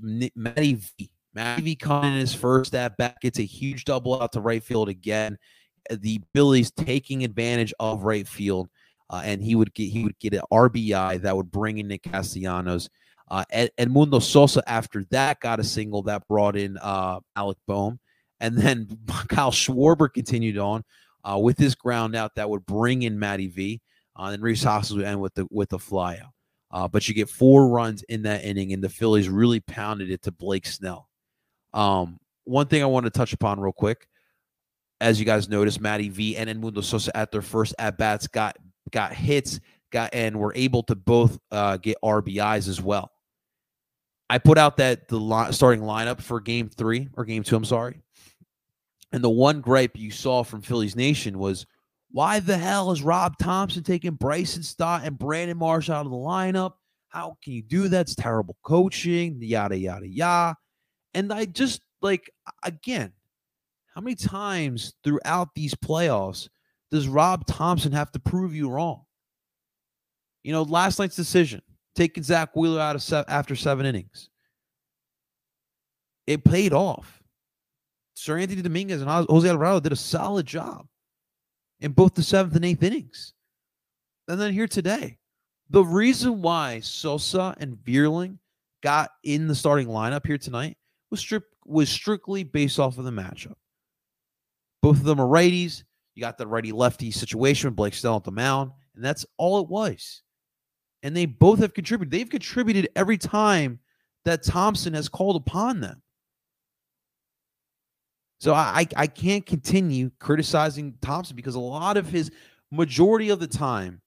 Matty 0.00 0.74
V 0.74 1.10
Matty 1.34 1.62
V 1.62 1.76
coming 1.76 2.12
in 2.12 2.20
his 2.20 2.34
first 2.34 2.74
at 2.74 2.96
bat 2.96 3.16
gets 3.20 3.38
a 3.38 3.44
huge 3.44 3.84
double 3.84 4.20
out 4.20 4.32
to 4.32 4.40
right 4.40 4.62
field 4.62 4.88
again. 4.88 5.38
The 5.90 6.20
Billies 6.34 6.70
taking 6.70 7.24
advantage 7.24 7.72
of 7.80 8.04
right 8.04 8.26
field, 8.26 8.68
uh, 9.10 9.22
and 9.24 9.42
he 9.42 9.54
would 9.54 9.74
get 9.74 9.90
he 9.90 10.04
would 10.04 10.18
get 10.18 10.34
an 10.34 10.42
RBI 10.52 11.22
that 11.22 11.36
would 11.36 11.50
bring 11.50 11.78
in 11.78 11.88
Nick 11.88 12.02
Castellanos. 12.02 12.88
Uh, 13.30 13.44
Ed, 13.50 13.70
Edmundo 13.78 14.22
Sosa 14.22 14.62
after 14.66 15.04
that 15.10 15.40
got 15.40 15.60
a 15.60 15.64
single 15.64 16.02
that 16.02 16.26
brought 16.28 16.56
in 16.56 16.78
uh, 16.78 17.20
Alec 17.36 17.58
Bohm, 17.66 17.98
and 18.40 18.56
then 18.56 18.88
Kyle 19.28 19.50
Schwarber 19.50 20.12
continued 20.12 20.58
on 20.58 20.84
uh, 21.24 21.38
with 21.38 21.58
his 21.58 21.74
ground 21.74 22.14
out 22.14 22.34
that 22.36 22.48
would 22.48 22.66
bring 22.66 23.02
in 23.02 23.18
Matty 23.18 23.48
V. 23.48 23.80
Uh, 24.18 24.30
and 24.32 24.42
Rhys 24.42 24.62
Hoskins 24.62 24.96
would 24.96 25.06
end 25.06 25.20
with 25.20 25.34
the 25.34 25.46
with 25.50 25.68
the 25.70 25.78
flyout. 25.78 26.30
Uh, 26.70 26.86
but 26.86 27.08
you 27.08 27.14
get 27.14 27.30
four 27.30 27.68
runs 27.68 28.02
in 28.04 28.22
that 28.22 28.44
inning, 28.44 28.72
and 28.72 28.82
the 28.82 28.88
Phillies 28.88 29.28
really 29.28 29.60
pounded 29.60 30.10
it 30.10 30.22
to 30.22 30.32
Blake 30.32 30.66
Snell. 30.66 31.08
Um, 31.72 32.18
one 32.44 32.66
thing 32.66 32.82
I 32.82 32.86
want 32.86 33.04
to 33.04 33.10
touch 33.10 33.32
upon 33.32 33.60
real 33.60 33.72
quick, 33.72 34.08
as 35.00 35.18
you 35.18 35.24
guys 35.24 35.48
noticed, 35.48 35.80
Matty 35.80 36.08
V 36.08 36.36
and 36.36 36.50
Edmundo 36.50 36.82
Sosa 36.82 37.16
at 37.16 37.30
their 37.30 37.42
first 37.42 37.74
at 37.78 37.96
bats 37.96 38.26
got 38.26 38.58
got 38.90 39.12
hits, 39.14 39.60
got 39.90 40.12
and 40.12 40.38
were 40.38 40.52
able 40.54 40.82
to 40.84 40.94
both 40.94 41.38
uh, 41.50 41.76
get 41.78 41.96
RBIs 42.02 42.68
as 42.68 42.82
well. 42.82 43.12
I 44.30 44.36
put 44.38 44.58
out 44.58 44.76
that 44.76 45.08
the 45.08 45.18
li- 45.18 45.52
starting 45.52 45.80
lineup 45.80 46.20
for 46.20 46.40
Game 46.40 46.68
Three 46.68 47.08
or 47.14 47.24
Game 47.24 47.42
Two. 47.42 47.56
I'm 47.56 47.64
sorry, 47.64 48.02
and 49.12 49.24
the 49.24 49.30
one 49.30 49.62
gripe 49.62 49.96
you 49.96 50.10
saw 50.10 50.42
from 50.42 50.60
Phillies 50.60 50.96
Nation 50.96 51.38
was 51.38 51.64
why 52.10 52.40
the 52.40 52.56
hell 52.56 52.90
is 52.90 53.02
Rob 53.02 53.36
Thomson 53.38 53.82
taking 53.82 54.12
Bryson 54.12 54.62
Stott 54.62 55.02
and 55.04 55.18
Brandon 55.18 55.58
Marsh 55.58 55.90
out 55.90 56.06
of 56.06 56.12
the 56.12 56.16
lineup? 56.16 56.74
How 57.08 57.36
can 57.42 57.52
you 57.52 57.62
do 57.62 57.88
that? 57.88 58.02
It's 58.02 58.14
terrible 58.14 58.56
coaching, 58.62 59.38
yada, 59.40 59.76
yada, 59.76 60.08
yada. 60.08 60.56
And 61.14 61.32
I 61.32 61.44
just 61.44 61.82
like 62.00 62.30
again, 62.64 63.12
how 63.94 64.00
many 64.00 64.14
times 64.14 64.94
throughout 65.04 65.48
these 65.54 65.74
playoffs 65.74 66.48
does 66.90 67.08
Rob 67.08 67.46
Thomson 67.46 67.92
have 67.92 68.12
to 68.12 68.18
prove 68.18 68.54
you 68.54 68.70
wrong? 68.70 69.04
You 70.42 70.52
know, 70.52 70.62
last 70.62 70.98
night's 70.98 71.16
decision, 71.16 71.60
taking 71.94 72.22
Zach 72.22 72.54
Wheeler 72.56 72.80
out 72.80 72.96
of 72.96 73.02
se- 73.02 73.24
after 73.28 73.56
seven 73.56 73.84
innings, 73.84 74.30
it 76.26 76.44
paid 76.44 76.72
off. 76.72 77.22
Seranthony 78.16 78.62
Dominguez 78.62 79.02
and 79.02 79.10
Jose 79.10 79.48
Alvarado 79.48 79.80
did 79.80 79.92
a 79.92 79.96
solid 79.96 80.46
job 80.46 80.86
in 81.80 81.92
both 81.92 82.14
the 82.14 82.22
seventh 82.22 82.56
and 82.56 82.64
eighth 82.64 82.82
innings. 82.82 83.34
And 84.26 84.40
then 84.40 84.52
here 84.52 84.68
today, 84.68 85.18
the 85.70 85.84
reason 85.84 86.42
why 86.42 86.80
Sosa 86.80 87.54
and 87.58 87.76
Vierling 87.76 88.38
got 88.82 89.10
in 89.24 89.48
the 89.48 89.54
starting 89.54 89.88
lineup 89.88 90.26
here 90.26 90.38
tonight 90.38 90.76
was 91.10 91.20
strip 91.20 91.44
was 91.64 91.88
strictly 91.90 92.44
based 92.44 92.78
off 92.78 92.98
of 92.98 93.04
the 93.04 93.10
matchup. 93.10 93.54
Both 94.82 94.98
of 94.98 95.04
them 95.04 95.20
are 95.20 95.26
righties. 95.26 95.84
You 96.14 96.22
got 96.22 96.38
the 96.38 96.46
righty 96.46 96.72
lefty 96.72 97.10
situation 97.10 97.68
with 97.68 97.76
Blake 97.76 97.94
Snell 97.94 98.16
at 98.16 98.24
the 98.24 98.32
mound, 98.32 98.72
and 98.94 99.04
that's 99.04 99.26
all 99.36 99.60
it 99.60 99.68
was. 99.68 100.22
And 101.02 101.16
they 101.16 101.26
both 101.26 101.58
have 101.60 101.74
contributed. 101.74 102.10
They've 102.10 102.28
contributed 102.28 102.88
every 102.96 103.18
time 103.18 103.78
that 104.24 104.42
Thomson 104.42 104.94
has 104.94 105.08
called 105.08 105.36
upon 105.36 105.80
them. 105.80 106.02
So 108.40 108.54
I, 108.54 108.86
I 108.96 109.06
can't 109.08 109.44
continue 109.44 110.10
criticizing 110.20 110.94
Thomson 111.02 111.34
because 111.34 111.56
a 111.56 111.60
lot 111.60 111.96
of 111.96 112.08
his 112.08 112.30
majority 112.70 113.30
of 113.30 113.40
the 113.40 113.48
time, 113.48 114.00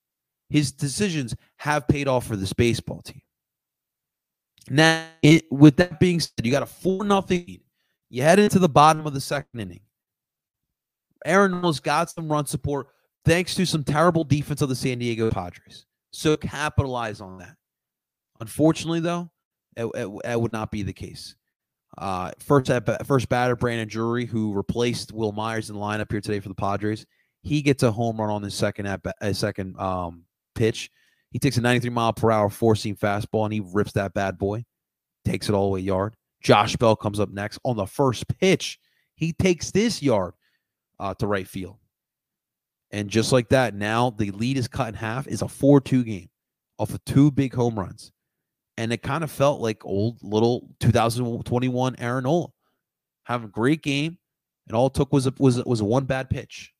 his 0.49 0.71
decisions 0.71 1.35
have 1.57 1.87
paid 1.87 2.07
off 2.07 2.27
for 2.27 2.35
this 2.35 2.53
baseball 2.53 3.01
team. 3.01 3.21
Now, 4.69 5.05
it, 5.21 5.51
with 5.51 5.77
that 5.77 5.99
being 5.99 6.19
said, 6.19 6.31
you 6.43 6.51
got 6.51 6.63
a 6.63 6.67
four 6.67 7.03
nothing 7.03 7.45
lead. 7.47 7.61
You 8.09 8.21
head 8.23 8.39
into 8.39 8.59
the 8.59 8.69
bottom 8.69 9.07
of 9.07 9.13
the 9.13 9.21
second 9.21 9.59
inning. 9.59 9.81
Aaron 11.25 11.61
Nola's 11.61 11.79
got 11.79 12.09
some 12.09 12.31
run 12.31 12.45
support 12.45 12.87
thanks 13.25 13.55
to 13.55 13.65
some 13.65 13.83
terrible 13.83 14.23
defense 14.23 14.61
of 14.61 14.69
the 14.69 14.75
San 14.75 14.99
Diego 14.99 15.29
Padres. 15.29 15.85
So 16.11 16.35
capitalize 16.35 17.21
on 17.21 17.37
that. 17.39 17.55
Unfortunately, 18.39 18.99
though, 18.99 19.29
it 19.77 20.41
would 20.41 20.53
not 20.53 20.71
be 20.71 20.83
the 20.83 20.93
case. 20.93 21.35
Uh, 21.97 22.31
first 22.39 22.69
at 22.69 23.05
first 23.05 23.27
batter 23.29 23.55
Brandon 23.55 23.87
Drury, 23.87 24.25
who 24.25 24.53
replaced 24.53 25.11
Wil 25.11 25.33
Myers 25.33 25.69
in 25.69 25.75
the 25.75 25.81
lineup 25.81 26.11
here 26.11 26.21
today 26.21 26.39
for 26.39 26.49
the 26.49 26.55
Padres, 26.55 27.05
he 27.41 27.61
gets 27.61 27.83
a 27.83 27.91
home 27.91 28.19
run 28.19 28.29
on 28.29 28.43
his 28.43 28.53
second 28.53 28.85
at 28.85 29.01
a 29.21 29.33
second 29.33 29.77
um, 29.79 30.23
pitch. 30.55 30.89
He 31.31 31.39
takes 31.39 31.57
a 31.57 31.61
93 31.61 31.89
mile 31.89 32.13
per 32.13 32.31
hour 32.31 32.49
four 32.49 32.75
seam 32.75 32.95
fastball 32.95 33.45
and 33.45 33.53
he 33.53 33.61
rips 33.73 33.93
that 33.93 34.13
bad 34.13 34.37
boy, 34.37 34.65
takes 35.25 35.49
it 35.49 35.53
all 35.53 35.65
the 35.65 35.73
way 35.73 35.79
yard. 35.81 36.15
Josh 36.41 36.75
Bell 36.75 36.95
comes 36.95 37.19
up 37.19 37.29
next 37.29 37.59
on 37.63 37.75
the 37.75 37.85
first 37.85 38.27
pitch. 38.39 38.79
He 39.15 39.33
takes 39.33 39.71
this 39.71 40.01
yard 40.01 40.33
uh, 40.99 41.13
to 41.15 41.27
right 41.27 41.47
field. 41.47 41.77
And 42.91 43.09
just 43.09 43.31
like 43.31 43.49
that, 43.49 43.73
now 43.73 44.09
the 44.09 44.31
lead 44.31 44.57
is 44.57 44.67
cut 44.67 44.89
in 44.89 44.93
half. 44.95 45.27
Is 45.27 45.41
a 45.41 45.47
4 45.47 45.81
2 45.81 46.03
game 46.03 46.29
off 46.77 46.93
of 46.93 47.03
two 47.05 47.31
big 47.31 47.53
home 47.53 47.79
runs. 47.79 48.11
And 48.81 48.91
it 48.91 49.03
kind 49.03 49.23
of 49.23 49.29
felt 49.29 49.61
like 49.61 49.85
old 49.85 50.17
little 50.23 50.67
2021 50.79 51.97
Aaron 51.99 52.23
Nola 52.23 52.47
Have 53.25 53.43
a 53.43 53.47
great 53.47 53.83
game. 53.83 54.17
And 54.67 54.75
all 54.75 54.87
it 54.87 54.95
took 54.95 55.13
was 55.13 55.27
a, 55.27 55.33
was, 55.37 55.63
was 55.65 55.81
a 55.81 55.85
one 55.85 56.05
bad 56.05 56.31
pitch. 56.31 56.73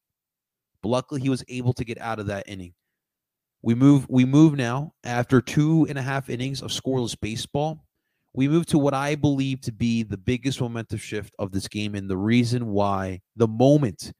But 0.81 0.89
luckily, 0.89 1.22
he 1.22 1.29
was 1.29 1.43
able 1.48 1.74
to 1.74 1.86
get 1.86 2.01
out 2.01 2.17
of 2.17 2.25
that 2.25 2.50
inning. 2.50 2.74
We 3.62 3.75
move 3.75 4.10
we 4.10 4.25
move 4.25 4.55
now 4.55 4.93
after 5.03 5.41
two 5.41 5.86
and 5.89 6.00
a 6.00 6.01
half 6.01 6.27
innings 6.27 6.63
of 6.63 6.72
scoreless 6.72 7.15
baseball. 7.22 7.86
We 8.34 8.48
move 8.48 8.65
to 8.67 8.79
what 8.79 8.96
I 8.96 9.13
believe 9.13 9.62
to 9.62 9.72
be 9.72 10.01
the 10.01 10.17
biggest 10.17 10.60
momentum 10.60 10.98
shift 10.98 11.36
of 11.38 11.51
this 11.51 11.67
game 11.67 11.93
and 11.93 12.10
the 12.10 12.17
reason 12.17 12.72
why 12.72 13.22
the 13.36 13.48
moment 13.48 14.12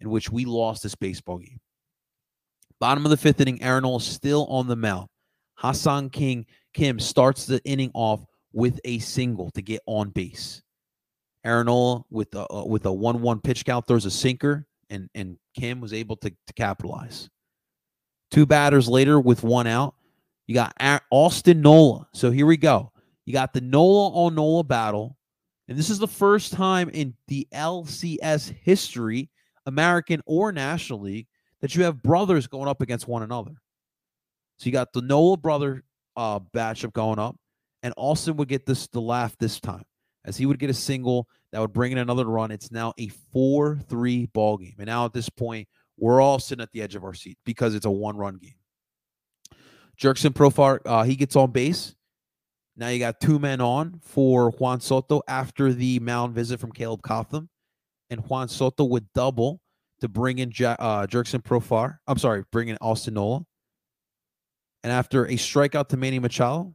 in 0.00 0.10
which 0.10 0.32
we 0.32 0.46
lost 0.46 0.82
this 0.82 0.96
baseball 0.96 1.38
game. 1.38 1.60
Bottom 2.80 3.06
of 3.06 3.10
the 3.10 3.16
fifth 3.16 3.40
inning, 3.40 3.62
Aaron 3.62 3.84
Nola 3.84 4.00
still 4.00 4.46
on 4.46 4.66
the 4.66 4.74
mound. 4.74 5.06
Ha-Seong 5.54 6.10
King 6.10 6.46
Kim 6.74 7.00
starts 7.00 7.46
the 7.46 7.62
inning 7.64 7.90
off 7.94 8.24
with 8.52 8.80
a 8.84 8.98
single 8.98 9.50
to 9.52 9.62
get 9.62 9.80
on 9.86 10.10
base. 10.10 10.62
Aaron 11.44 11.66
Nola 11.66 12.02
with 12.10 12.34
a 12.34 12.52
uh, 12.52 12.64
with 12.64 12.84
a 12.86 12.92
one 12.92 13.22
one 13.22 13.40
pitch 13.40 13.64
count 13.64 13.86
throws 13.86 14.04
a 14.04 14.10
sinker, 14.10 14.66
and 14.90 15.08
and 15.14 15.38
Kim 15.54 15.80
was 15.80 15.92
able 15.92 16.16
to, 16.16 16.30
to 16.30 16.52
capitalize. 16.54 17.28
Two 18.30 18.46
batters 18.46 18.88
later 18.88 19.18
with 19.18 19.42
one 19.42 19.66
out, 19.66 19.94
you 20.46 20.54
got 20.54 20.74
Austin 21.10 21.62
Nola. 21.62 22.06
So 22.12 22.30
here 22.30 22.46
we 22.46 22.56
go. 22.56 22.92
You 23.24 23.32
got 23.32 23.52
the 23.52 23.60
Nola 23.60 24.10
on 24.10 24.34
Nola 24.34 24.64
battle, 24.64 25.16
and 25.68 25.78
this 25.78 25.90
is 25.90 25.98
the 25.98 26.08
first 26.08 26.52
time 26.52 26.90
in 26.90 27.14
the 27.28 27.48
LCS 27.52 28.54
history, 28.62 29.30
American 29.66 30.20
or 30.26 30.52
National 30.52 31.00
League, 31.00 31.26
that 31.60 31.74
you 31.74 31.84
have 31.84 32.02
brothers 32.02 32.46
going 32.46 32.68
up 32.68 32.82
against 32.82 33.08
one 33.08 33.22
another. 33.22 33.54
So 34.58 34.66
you 34.66 34.72
got 34.72 34.92
the 34.92 35.02
Nola 35.02 35.38
brother 35.38 35.84
uh, 36.20 36.38
matchup 36.54 36.92
going 36.92 37.18
up, 37.18 37.34
and 37.82 37.94
Austin 37.96 38.36
would 38.36 38.48
get 38.48 38.66
this 38.66 38.86
the 38.88 39.00
laugh 39.00 39.34
this 39.38 39.58
time 39.58 39.84
as 40.26 40.36
he 40.36 40.44
would 40.44 40.58
get 40.58 40.68
a 40.68 40.74
single 40.74 41.26
that 41.50 41.60
would 41.60 41.72
bring 41.72 41.92
in 41.92 41.98
another 41.98 42.26
run. 42.26 42.50
It's 42.50 42.70
now 42.70 42.92
a 42.98 43.08
4 43.32 43.78
3 43.88 44.26
ball 44.26 44.58
game. 44.58 44.74
And 44.78 44.86
now 44.86 45.06
at 45.06 45.14
this 45.14 45.30
point, 45.30 45.66
we're 45.98 46.20
all 46.20 46.38
sitting 46.38 46.62
at 46.62 46.70
the 46.72 46.82
edge 46.82 46.94
of 46.94 47.04
our 47.04 47.14
seat 47.14 47.38
because 47.46 47.74
it's 47.74 47.86
a 47.86 47.90
one 47.90 48.16
run 48.16 48.36
game. 48.36 48.54
Jurickson 49.98 50.30
Profar, 50.30 50.80
uh, 50.84 51.04
he 51.04 51.16
gets 51.16 51.36
on 51.36 51.50
base. 51.52 51.94
Now 52.76 52.88
you 52.88 52.98
got 52.98 53.20
two 53.20 53.38
men 53.38 53.60
on 53.60 54.00
for 54.02 54.50
Juan 54.50 54.80
Soto 54.80 55.22
after 55.26 55.72
the 55.72 56.00
mound 56.00 56.34
visit 56.34 56.60
from 56.60 56.72
Caleb 56.72 57.02
Cotham. 57.02 57.48
And 58.10 58.20
Juan 58.28 58.48
Soto 58.48 58.84
would 58.84 59.06
double 59.14 59.60
to 60.00 60.08
bring 60.08 60.38
in 60.38 60.52
ja- 60.54 60.76
uh, 60.78 61.06
Jurickson 61.06 61.42
Profar. 61.42 61.98
I'm 62.06 62.18
sorry, 62.18 62.44
bring 62.52 62.68
in 62.68 62.78
Austin 62.80 63.14
Nola. 63.14 63.44
And 64.82 64.92
after 64.92 65.26
a 65.26 65.34
strikeout 65.34 65.88
to 65.88 65.96
Manny 65.96 66.18
Machado, 66.18 66.74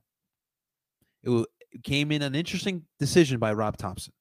it, 1.23 1.47
came 1.83 2.11
in 2.11 2.21
an 2.21 2.35
interesting 2.35 2.83
decision 2.99 3.39
by 3.39 3.51
Rob 3.51 3.77
Thomson. 3.77 4.13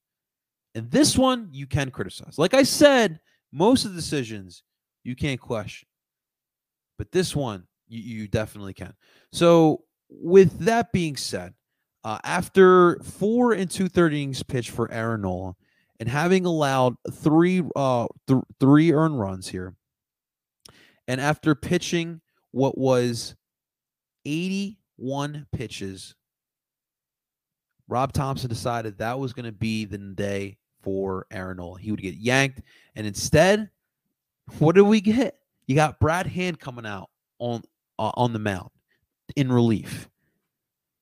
And 0.75 0.91
this 0.91 1.17
one 1.17 1.49
you 1.53 1.67
can 1.67 1.91
criticize. 1.91 2.38
Like 2.38 2.55
I 2.55 2.64
said, 2.64 3.21
most 3.53 3.85
of 3.85 3.93
the 3.93 4.00
decisions 4.00 4.62
you 5.05 5.14
can't 5.14 5.41
question. 5.41 5.87
But 6.99 7.12
this 7.12 7.37
one 7.37 7.69
you, 7.87 8.00
you 8.00 8.29
definitely 8.29 8.75
can. 8.75 8.95
So 9.33 9.85
with 10.09 10.59
that 10.61 10.93
being 10.93 11.17
said, 11.17 11.55
uh, 12.03 12.19
after 12.25 12.99
four 13.03 13.53
and 13.53 13.71
two 13.71 13.88
third 13.88 14.12
innings 14.12 14.43
pitch 14.43 14.71
for 14.71 14.91
Aaron 14.91 15.23
Nola 15.23 15.55
and 16.00 16.09
having 16.09 16.45
allowed 16.45 16.97
three 17.11 17.62
uh 17.76 18.07
th- 18.26 18.43
three 18.61 18.93
earned 18.93 19.19
runs 19.19 19.49
here, 19.49 19.75
and 21.09 21.21
after 21.21 21.55
pitching 21.55 22.21
what 22.50 22.76
was 22.76 23.37
81 24.25 25.47
pitches 25.52 26.14
Rob 27.88 28.12
Thomson 28.12 28.49
decided 28.49 28.99
that 28.99 29.19
was 29.19 29.33
going 29.33 29.45
to 29.45 29.52
be 29.52 29.85
the 29.85 29.99
day 29.99 30.57
for 30.83 31.26
Aaron 31.31 31.59
Nola. 31.59 31.78
He 31.78 31.90
would 31.90 32.00
get 32.00 32.14
yanked, 32.14 32.62
and 32.95 33.07
instead, 33.07 33.71
what 34.59 34.75
did 34.75 34.83
we 34.83 35.00
get? 35.00 35.38
You 35.66 35.75
got 35.75 36.00
Brad 36.00 36.26
Hand 36.26 36.59
coming 36.59 36.87
out 36.87 37.11
on 37.38 37.62
uh, 37.99 38.12
on 38.14 38.33
the 38.33 38.38
mound 38.38 38.71
in 39.37 39.50
relief, 39.52 40.09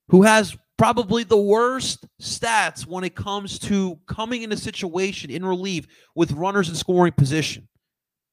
who 0.08 0.22
has 0.22 0.56
probably 0.76 1.22
the 1.24 1.40
worst 1.40 2.06
stats 2.20 2.86
when 2.86 3.04
it 3.04 3.14
comes 3.14 3.58
to 3.60 3.98
coming 4.06 4.42
in 4.42 4.52
a 4.52 4.56
situation 4.56 5.30
in 5.30 5.44
relief 5.44 5.86
with 6.14 6.32
runners 6.32 6.68
in 6.68 6.74
scoring 6.74 7.12
position. 7.12 7.68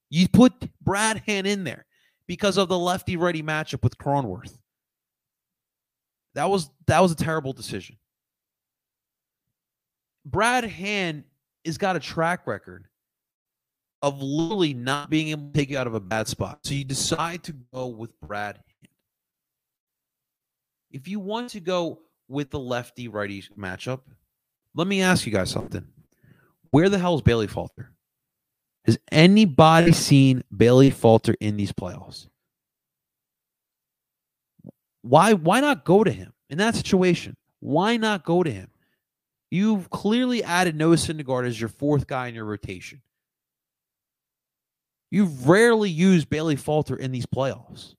You 0.08 0.28
put 0.28 0.52
Brad 0.82 1.22
Hand 1.26 1.46
in 1.46 1.62
there 1.62 1.86
because 2.26 2.56
of 2.56 2.68
the 2.68 2.78
lefty 2.78 3.16
righty 3.16 3.42
matchup 3.42 3.84
with 3.84 3.96
Cronenworth. 3.98 4.56
That 6.34 6.48
was 6.48 6.70
that 6.86 7.00
was 7.00 7.12
a 7.12 7.16
terrible 7.16 7.52
decision. 7.52 7.96
Brad 10.24 10.64
Hand 10.64 11.24
has 11.64 11.78
got 11.78 11.96
a 11.96 12.00
track 12.00 12.46
record 12.46 12.86
of 14.02 14.22
literally 14.22 14.74
not 14.74 15.10
being 15.10 15.28
able 15.28 15.48
to 15.48 15.52
take 15.52 15.70
you 15.70 15.78
out 15.78 15.86
of 15.86 15.94
a 15.94 16.00
bad 16.00 16.28
spot. 16.28 16.60
So 16.64 16.74
you 16.74 16.84
decide 16.84 17.42
to 17.44 17.54
go 17.74 17.86
with 17.88 18.18
Brad 18.20 18.56
Hand. 18.56 18.64
If 20.90 21.08
you 21.08 21.20
want 21.20 21.50
to 21.50 21.60
go 21.60 22.00
with 22.28 22.50
the 22.50 22.58
lefty 22.58 23.08
righty 23.08 23.42
matchup, 23.58 24.00
let 24.74 24.86
me 24.86 25.02
ask 25.02 25.26
you 25.26 25.32
guys 25.32 25.50
something. 25.50 25.86
Where 26.70 26.88
the 26.88 26.98
hell 26.98 27.14
is 27.16 27.22
Bailey 27.22 27.46
Falter? 27.46 27.92
Has 28.86 28.98
anybody 29.12 29.92
seen 29.92 30.42
Bailey 30.56 30.90
Falter 30.90 31.34
in 31.40 31.56
these 31.56 31.72
playoffs? 31.72 32.28
Why 35.02 35.32
why 35.32 35.60
not 35.60 35.84
go 35.84 36.04
to 36.04 36.10
him 36.10 36.32
in 36.48 36.58
that 36.58 36.74
situation? 36.74 37.36
Why 37.60 37.96
not 37.96 38.24
go 38.24 38.42
to 38.42 38.50
him? 38.50 38.68
You've 39.50 39.90
clearly 39.90 40.44
added 40.44 40.76
Noah 40.76 40.96
Syndergaard 40.96 41.46
as 41.46 41.60
your 41.60 41.68
fourth 41.68 42.06
guy 42.06 42.28
in 42.28 42.34
your 42.34 42.44
rotation. 42.44 43.02
You've 45.10 45.48
rarely 45.48 45.90
used 45.90 46.30
Bailey 46.30 46.56
Falter 46.56 46.96
in 46.96 47.10
these 47.10 47.26
playoffs. 47.26 47.94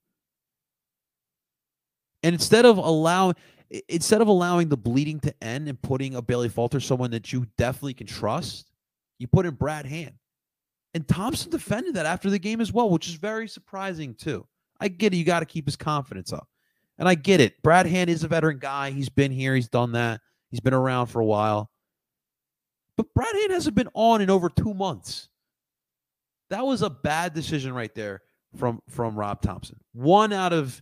And 2.24 2.34
instead 2.34 2.66
of 2.66 2.78
allowing 2.78 3.36
instead 3.90 4.22
of 4.22 4.28
allowing 4.28 4.70
the 4.70 4.78
bleeding 4.78 5.20
to 5.22 5.34
end 5.44 5.68
and 5.68 5.82
putting 5.82 6.16
a 6.16 6.22
Bailey 6.22 6.50
Falter, 6.50 6.80
someone 6.80 7.12
that 7.12 7.32
you 7.32 7.48
definitely 7.58 7.94
can 7.94 8.08
trust, 8.08 8.72
you 9.18 9.28
put 9.28 9.46
in 9.46 9.54
Brad 9.54 9.86
Hand. 9.86 10.14
And 10.94 11.08
Thomson 11.08 11.50
defended 11.50 11.94
that 11.96 12.06
after 12.06 12.30
the 12.30 12.40
game 12.40 12.60
as 12.60 12.74
well, 12.74 12.90
which 12.90 13.08
is 13.08 13.16
very 13.16 13.48
surprising 13.48 14.14
too. 14.14 14.46
I 14.80 14.88
get 14.90 15.14
it. 15.14 15.18
You 15.18 15.24
got 15.24 15.40
to 15.40 15.46
keep 15.46 15.66
his 15.66 15.78
confidence 15.78 16.34
up. 16.34 16.48
And 17.02 17.10
I 17.10 17.16
get 17.16 17.42
it. 17.42 17.60
Brad 17.64 17.88
Hand 17.88 18.12
is 18.12 18.24
a 18.24 18.28
veteran 18.28 18.60
guy. 18.60 18.92
He's 18.92 19.10
been 19.10 19.32
here, 19.32 19.56
he's 19.56 19.68
done 19.68 19.94
that. 19.94 20.22
He's 20.52 20.60
been 20.60 20.76
around 20.76 21.08
for 21.08 21.20
a 21.20 21.26
while. 21.26 21.72
But 22.96 23.12
Brad 23.16 23.34
Hand 23.34 23.52
hasn't 23.52 23.76
been 23.76 23.90
on 23.96 24.22
in 24.22 24.30
over 24.30 24.50
two 24.50 24.76
months. 24.76 25.28
That 26.52 26.64
was 26.64 26.84
a 26.84 26.92
bad 26.92 27.34
decision 27.34 27.74
right 27.74 27.94
there 27.96 28.22
from 28.56 28.84
from 28.88 29.16
Rob 29.16 29.42
Thomson. 29.42 29.80
One 29.94 30.32
out 30.32 30.54
of 30.54 30.80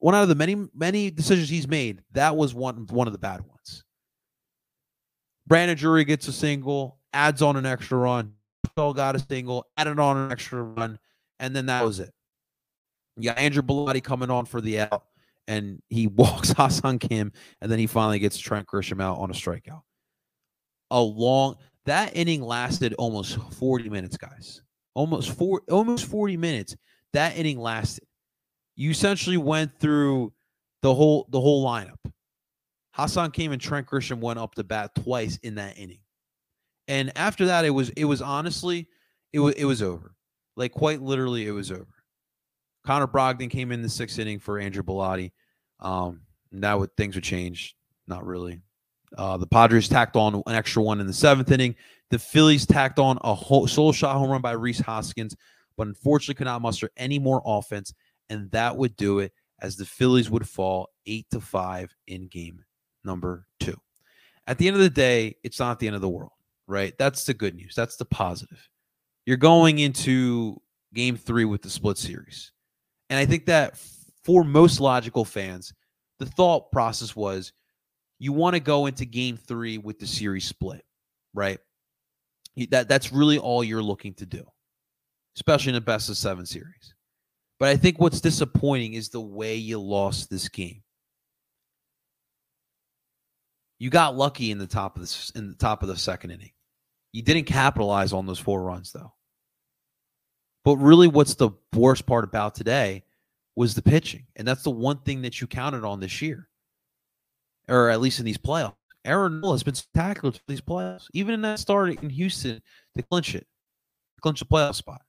one 0.00 0.16
out 0.16 0.24
of 0.24 0.28
the 0.28 0.34
many 0.34 0.56
many 0.74 1.08
decisions 1.12 1.48
he's 1.48 1.68
made, 1.68 2.02
that 2.14 2.34
was 2.34 2.52
one 2.52 2.88
one 2.90 3.06
of 3.06 3.12
the 3.12 3.18
bad 3.20 3.42
ones. 3.42 3.84
Brandon 5.46 5.76
Drury 5.76 6.04
gets 6.04 6.26
a 6.26 6.32
single, 6.32 6.98
adds 7.12 7.42
on 7.42 7.56
an 7.56 7.64
extra 7.64 7.96
run. 7.96 8.32
Phil 8.74 8.92
got 8.92 9.14
a 9.14 9.20
single, 9.20 9.68
added 9.76 10.00
on 10.00 10.16
an 10.16 10.32
extra 10.32 10.64
run, 10.64 10.98
and 11.38 11.54
then 11.54 11.66
that 11.66 11.84
was 11.84 12.00
it. 12.00 12.12
Yeah, 13.18 13.34
Andrew 13.34 13.62
Bellatti 13.62 14.02
coming 14.02 14.30
on 14.30 14.46
for 14.46 14.60
the 14.60 14.80
out 14.80 15.04
and 15.52 15.82
he 15.90 16.06
walks 16.08 16.52
Ha-Seong 16.52 17.00
Kim, 17.00 17.32
and 17.60 17.70
then 17.70 17.78
he 17.78 17.86
finally 17.86 18.18
gets 18.18 18.38
Trent 18.38 18.66
Grisham 18.66 19.02
out 19.02 19.18
on 19.18 19.30
a 19.30 19.34
strikeout. 19.34 19.82
A 20.90 21.00
long 21.00 21.56
that 21.84 22.16
inning 22.16 22.42
lasted 22.42 22.94
almost 22.94 23.36
40 23.54 23.88
minutes, 23.88 24.16
guys. 24.16 24.62
Almost 24.94 25.36
four, 25.36 25.62
almost 25.70 26.04
40 26.06 26.36
minutes. 26.36 26.76
That 27.12 27.36
inning 27.36 27.58
lasted. 27.58 28.04
You 28.76 28.90
essentially 28.90 29.36
went 29.36 29.78
through 29.78 30.32
the 30.82 30.94
whole 30.94 31.26
the 31.30 31.40
whole 31.40 31.64
lineup. 31.64 31.98
Ha-Seong 32.92 33.32
Kim 33.32 33.52
and 33.52 33.60
Trent 33.60 33.86
Grisham 33.86 34.20
went 34.20 34.38
up 34.38 34.54
to 34.54 34.64
bat 34.64 34.94
twice 34.94 35.38
in 35.42 35.54
that 35.56 35.78
inning. 35.78 36.00
And 36.88 37.10
after 37.16 37.46
that, 37.46 37.64
it 37.64 37.70
was 37.70 37.90
it 37.90 38.04
was 38.04 38.22
honestly, 38.22 38.88
it 39.32 39.40
was 39.40 39.54
it 39.54 39.64
was 39.64 39.82
over. 39.82 40.14
Like 40.56 40.72
quite 40.72 41.00
literally, 41.00 41.46
it 41.46 41.52
was 41.52 41.72
over. 41.72 41.88
Connor 42.84 43.06
Brogdon 43.06 43.50
came 43.50 43.72
in 43.72 43.82
the 43.82 43.88
sixth 43.88 44.18
inning 44.18 44.38
for 44.38 44.58
Andrew 44.58 44.82
Bellatti. 44.82 45.32
Um, 45.82 46.22
now 46.50 46.78
would 46.78 46.96
things 46.96 47.14
would 47.14 47.24
change? 47.24 47.76
Not 48.06 48.24
really. 48.24 48.60
Uh, 49.16 49.36
the 49.36 49.46
Padres 49.46 49.88
tacked 49.88 50.16
on 50.16 50.42
an 50.46 50.54
extra 50.54 50.82
one 50.82 51.00
in 51.00 51.06
the 51.06 51.12
seventh 51.12 51.50
inning. 51.50 51.74
The 52.10 52.18
Phillies 52.18 52.66
tacked 52.66 52.98
on 52.98 53.18
a 53.22 53.34
whole, 53.34 53.66
solo 53.66 53.92
shot 53.92 54.16
home 54.16 54.30
run 54.30 54.40
by 54.40 54.52
Rhys 54.52 54.80
Hoskins, 54.80 55.36
but 55.76 55.86
unfortunately 55.86 56.34
could 56.34 56.46
not 56.46 56.62
muster 56.62 56.90
any 56.96 57.18
more 57.18 57.42
offense, 57.44 57.92
and 58.30 58.50
that 58.52 58.76
would 58.76 58.96
do 58.96 59.18
it 59.18 59.32
as 59.60 59.76
the 59.76 59.84
Phillies 59.84 60.30
would 60.30 60.48
fall 60.48 60.90
eight 61.06 61.26
to 61.30 61.40
five 61.40 61.94
in 62.06 62.28
game 62.28 62.64
number 63.04 63.46
two. 63.60 63.76
At 64.46 64.58
the 64.58 64.66
end 64.66 64.76
of 64.76 64.82
the 64.82 64.90
day, 64.90 65.36
it's 65.42 65.58
not 65.58 65.78
the 65.78 65.86
end 65.86 65.96
of 65.96 66.02
the 66.02 66.08
world, 66.08 66.32
right? 66.66 66.94
That's 66.98 67.24
the 67.24 67.34
good 67.34 67.54
news. 67.54 67.74
That's 67.74 67.96
the 67.96 68.04
positive. 68.04 68.68
You're 69.24 69.36
going 69.36 69.78
into 69.78 70.60
game 70.94 71.16
three 71.16 71.44
with 71.44 71.62
the 71.62 71.70
split 71.70 71.96
series. 71.96 72.52
And 73.08 73.18
I 73.18 73.26
think 73.26 73.46
that 73.46 73.80
for 74.24 74.44
most 74.44 74.80
logical 74.80 75.24
fans, 75.24 75.72
the 76.18 76.26
thought 76.26 76.70
process 76.70 77.16
was 77.16 77.52
you 78.18 78.32
want 78.32 78.54
to 78.54 78.60
go 78.60 78.86
into 78.86 79.04
game 79.04 79.36
three 79.36 79.78
with 79.78 79.98
the 79.98 80.06
series 80.06 80.44
split, 80.44 80.84
right? 81.34 81.58
That 82.70 82.88
that's 82.88 83.12
really 83.12 83.38
all 83.38 83.64
you're 83.64 83.82
looking 83.82 84.14
to 84.14 84.26
do, 84.26 84.44
especially 85.36 85.70
in 85.70 85.76
a 85.76 85.80
best 85.80 86.08
of 86.08 86.16
seven 86.16 86.46
series. 86.46 86.94
But 87.58 87.70
I 87.70 87.76
think 87.76 87.98
what's 87.98 88.20
disappointing 88.20 88.94
is 88.94 89.08
the 89.08 89.20
way 89.20 89.56
you 89.56 89.80
lost 89.80 90.30
this 90.30 90.48
game. 90.48 90.82
You 93.78 93.90
got 93.90 94.16
lucky 94.16 94.52
in 94.52 94.58
the 94.58 94.66
top 94.66 94.96
of 94.96 95.02
this 95.02 95.30
in 95.34 95.48
the 95.48 95.56
top 95.56 95.82
of 95.82 95.88
the 95.88 95.96
second 95.96 96.30
inning. 96.30 96.52
You 97.12 97.22
didn't 97.22 97.44
capitalize 97.44 98.12
on 98.12 98.26
those 98.26 98.38
four 98.38 98.62
runs 98.62 98.92
though. 98.92 99.12
But 100.64 100.76
really, 100.76 101.08
what's 101.08 101.34
the 101.34 101.50
worst 101.74 102.06
part 102.06 102.22
about 102.22 102.54
today 102.54 103.02
was 103.56 103.74
the 103.74 103.82
pitching. 103.82 104.26
And 104.36 104.46
that's 104.48 104.62
the 104.62 104.70
one 104.70 104.98
thing 104.98 105.22
that 105.22 105.40
you 105.40 105.46
counted 105.46 105.84
on 105.84 106.00
this 106.00 106.22
year. 106.22 106.48
or 107.68 107.90
at 107.90 108.00
least 108.00 108.18
in 108.18 108.24
these 108.24 108.38
playoffs. 108.38 108.74
Aaron 109.04 109.40
Nola 109.40 109.54
has 109.54 109.62
been 109.62 109.74
spectacular 109.74 110.32
for 110.32 110.40
these 110.46 110.60
playoffs, 110.60 111.06
even 111.12 111.34
in 111.34 111.42
that 111.42 111.58
start 111.58 111.90
in 112.02 112.10
Houston 112.10 112.62
to 112.96 113.02
clinch 113.02 113.34
it, 113.34 113.46
clinch 114.20 114.38
the 114.40 114.46
playoff 114.46 114.74
spot. 114.76 115.02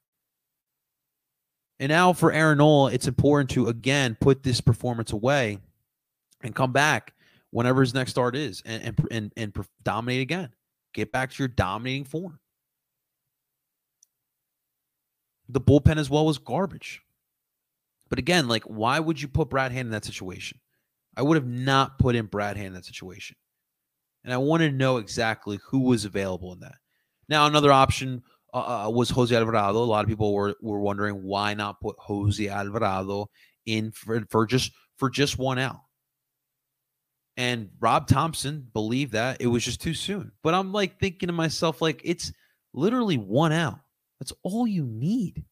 And 1.79 1.89
now 1.89 2.13
for 2.13 2.31
Aaron 2.31 2.57
Nola, 2.59 2.91
it's 2.91 3.07
important 3.07 3.49
to 3.51 3.67
again 3.67 4.17
put 4.19 4.41
this 4.43 4.61
performance 4.61 5.11
away 5.11 5.59
and 6.41 6.55
come 6.55 6.71
back 6.71 7.13
whenever 7.51 7.81
his 7.81 7.93
next 7.93 8.11
start 8.11 8.35
is 8.35 8.63
and 8.65 8.83
and 8.83 9.07
and, 9.11 9.33
and 9.37 9.67
dominate 9.83 10.21
again. 10.21 10.49
Get 10.93 11.11
back 11.11 11.31
to 11.31 11.43
your 11.43 11.47
dominating 11.49 12.05
form. 12.05 12.39
The 15.49 15.61
bullpen 15.61 15.97
as 15.97 16.09
well 16.09 16.25
was 16.25 16.37
garbage. 16.37 17.01
But 18.13 18.19
again, 18.19 18.47
like, 18.47 18.61
why 18.65 18.99
would 18.99 19.19
you 19.19 19.27
put 19.27 19.49
Brad 19.49 19.71
Hand 19.71 19.87
in 19.87 19.91
that 19.93 20.05
situation? 20.05 20.59
I 21.17 21.23
would 21.23 21.33
have 21.33 21.47
not 21.47 21.97
put 21.97 22.15
in 22.15 22.27
Brad 22.27 22.57
Hand 22.57 22.67
in 22.67 22.73
that 22.75 22.85
situation. 22.85 23.35
And 24.23 24.31
I 24.31 24.37
wanted 24.37 24.69
to 24.69 24.77
know 24.77 24.97
exactly 24.97 25.57
who 25.65 25.79
was 25.79 26.05
available 26.05 26.53
in 26.53 26.59
that. 26.59 26.75
Now, 27.27 27.47
another 27.47 27.71
option 27.71 28.21
uh, 28.53 28.85
uh, 28.85 28.89
was 28.91 29.09
Jose 29.09 29.35
Alvarado. 29.35 29.79
A 29.79 29.83
lot 29.83 30.03
of 30.03 30.09
people 30.09 30.31
were, 30.31 30.53
were 30.61 30.79
wondering 30.79 31.23
why 31.23 31.55
not 31.55 31.81
put 31.81 31.95
Jose 31.97 32.47
Alvarado 32.47 33.31
in 33.65 33.91
for, 33.91 34.23
for 34.29 34.45
just 34.45 34.73
for 34.97 35.09
just 35.09 35.39
one 35.39 35.57
out. 35.57 35.81
And 37.35 37.71
Rob 37.79 38.05
Thomson 38.05 38.67
believed 38.73 39.13
that 39.13 39.37
it 39.41 39.47
was 39.47 39.65
just 39.65 39.81
too 39.81 39.95
soon. 39.95 40.33
But 40.43 40.53
I'm 40.53 40.71
like 40.71 40.99
thinking 40.99 41.29
to 41.29 41.33
myself, 41.33 41.81
like, 41.81 41.99
it's 42.03 42.31
literally 42.75 43.17
one 43.17 43.53
out. 43.53 43.79
That's 44.19 44.33
all 44.43 44.67
you 44.67 44.85
need. 44.85 45.45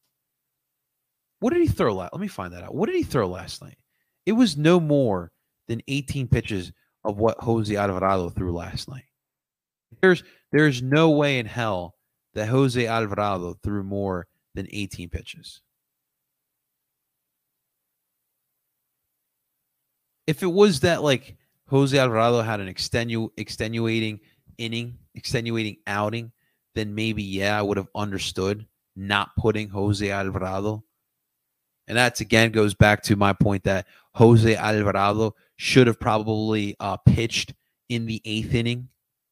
What 1.41 1.53
did 1.53 1.63
he 1.63 1.67
throw 1.67 1.95
last? 1.95 2.13
Let 2.13 2.21
me 2.21 2.27
find 2.27 2.53
that 2.53 2.63
out. 2.63 2.75
What 2.75 2.85
did 2.85 2.95
he 2.95 3.03
throw 3.03 3.27
last 3.27 3.63
night? 3.63 3.77
It 4.27 4.33
was 4.33 4.55
no 4.57 4.79
more 4.79 5.31
than 5.67 5.81
18 5.87 6.27
pitches 6.27 6.71
of 7.03 7.17
what 7.17 7.39
Jose 7.39 7.75
Alvarado 7.75 8.29
threw 8.29 8.53
last 8.53 8.87
night. 8.87 9.05
There's 10.01 10.23
there's 10.51 10.83
no 10.83 11.09
way 11.09 11.39
in 11.39 11.47
hell 11.47 11.95
that 12.35 12.47
Jose 12.47 12.85
Alvarado 12.85 13.55
threw 13.63 13.83
more 13.83 14.27
than 14.53 14.67
18 14.71 15.09
pitches. 15.09 15.61
If 20.27 20.43
it 20.43 20.47
was 20.47 20.81
that 20.81 21.01
like 21.01 21.37
Jose 21.69 21.97
Alvarado 21.97 22.41
had 22.41 22.59
an 22.59 22.67
extenu- 22.71 23.31
extenuating 23.35 24.19
inning, 24.59 24.99
extenuating 25.15 25.77
outing, 25.87 26.31
then 26.75 26.93
maybe 26.93 27.23
yeah, 27.23 27.57
I 27.57 27.63
would 27.63 27.77
have 27.77 27.89
understood 27.95 28.67
not 28.95 29.29
putting 29.39 29.69
Jose 29.69 30.07
Alvarado. 30.07 30.83
And 31.87 31.97
that's 31.97 32.21
again 32.21 32.51
goes 32.51 32.73
back 32.73 33.03
to 33.03 33.15
my 33.15 33.33
point 33.33 33.63
that 33.63 33.87
Jose 34.15 34.55
Alvarado 34.55 35.35
should 35.57 35.87
have 35.87 35.99
probably 35.99 36.75
uh, 36.79 36.97
pitched 36.97 37.53
in 37.89 38.05
the 38.05 38.21
eighth 38.25 38.53
inning 38.53 38.87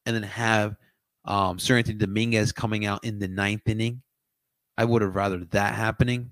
and 0.06 0.15
then 0.15 0.24
have 0.24 0.75
um, 1.25 1.58
Seranthony 1.58 1.98
Dominguez 1.98 2.51
coming 2.51 2.86
out 2.86 3.03
in 3.03 3.20
the 3.20 3.27
ninth 3.27 3.68
inning. 3.68 4.01
I 4.77 4.85
would 4.85 5.01
have 5.01 5.16
rather 5.16 5.40
that 5.46 5.75
happening. 5.75 6.31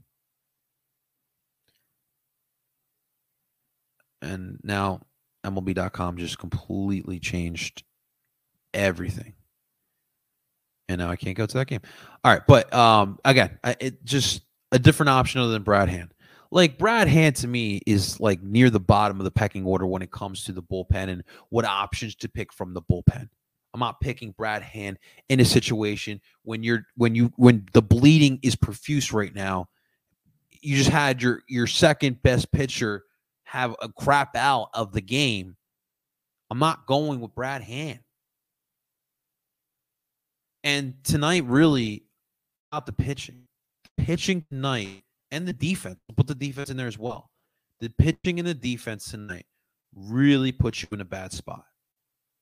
And 4.21 4.60
now 4.63 5.01
MLB.com 5.45 6.17
just 6.17 6.39
completely 6.39 7.19
changed 7.19 7.84
everything. 8.73 9.34
And 10.89 10.99
now 10.99 11.10
I 11.10 11.17
can't 11.17 11.36
go 11.36 11.45
to 11.45 11.58
that 11.58 11.67
game. 11.67 11.82
All 12.23 12.32
right, 12.32 12.41
but 12.47 12.73
um, 12.73 13.19
again, 13.25 13.60
I, 13.63 13.75
it 13.80 14.03
just 14.06 14.41
a 14.71 14.80
different 14.80 15.10
option 15.10 15.41
other 15.41 15.51
than 15.51 15.63
Brad 15.63 15.89
Hand 15.89 16.13
like 16.51 16.77
Brad 16.77 17.08
Hand 17.08 17.36
to 17.38 17.47
me 17.47 17.82
is 17.86 18.19
like 18.19 18.41
near 18.41 18.69
the 18.69 18.80
bottom 18.80 19.19
of 19.19 19.23
the 19.23 19.32
pecking 19.32 19.65
order 19.65 19.86
when 19.86 20.01
it 20.01 20.12
comes 20.12 20.43
to 20.45 20.51
the 20.51 20.63
bullpen 20.63 21.10
and 21.10 21.23
what 21.49 21.65
options 21.65 22.15
to 22.15 22.30
pick 22.30 22.53
from 22.53 22.73
the 22.73 22.82
bullpen. 22.82 23.30
I'm 23.73 23.80
not 23.80 23.99
picking 23.99 24.32
Brad 24.32 24.62
Hand 24.62 24.97
in 25.30 25.39
a 25.39 25.45
situation 25.45 26.21
when 26.43 26.63
you're 26.63 26.86
when 26.95 27.15
you 27.15 27.32
when 27.36 27.67
the 27.73 27.82
bleeding 27.82 28.39
is 28.41 28.56
profuse 28.56 29.12
right 29.12 29.34
now. 29.34 29.67
You 30.62 30.77
just 30.77 30.89
had 30.89 31.21
your 31.21 31.43
your 31.47 31.67
second 31.67 32.21
best 32.23 32.51
pitcher 32.51 33.03
have 33.43 33.75
a 33.82 33.89
crap 33.89 34.36
out 34.36 34.69
of 34.73 34.93
the 34.93 35.01
game. 35.01 35.56
I'm 36.49 36.60
not 36.60 36.88
going 36.88 37.19
with 37.19 37.36
Brad 37.36 37.62
Hand. 37.62 37.99
And 40.63 40.95
tonight 41.03 41.45
really 41.45 42.03
out 42.73 42.86
the 42.86 42.93
pitching. 42.93 43.46
Pitching 44.07 44.45
tonight 44.49 45.03
and 45.31 45.45
the 45.45 45.51
defense. 45.51 45.99
put 46.15 46.27
the 46.27 46.33
defense 46.33 46.69
in 46.69 46.77
there 46.77 46.87
as 46.87 46.97
well. 46.97 47.29
The 47.81 47.89
pitching 47.89 48.39
and 48.39 48.47
the 48.47 48.53
defense 48.53 49.11
tonight 49.11 49.45
really 49.93 50.53
put 50.53 50.81
you 50.81 50.87
in 50.93 51.01
a 51.01 51.05
bad 51.05 51.33
spot 51.33 51.65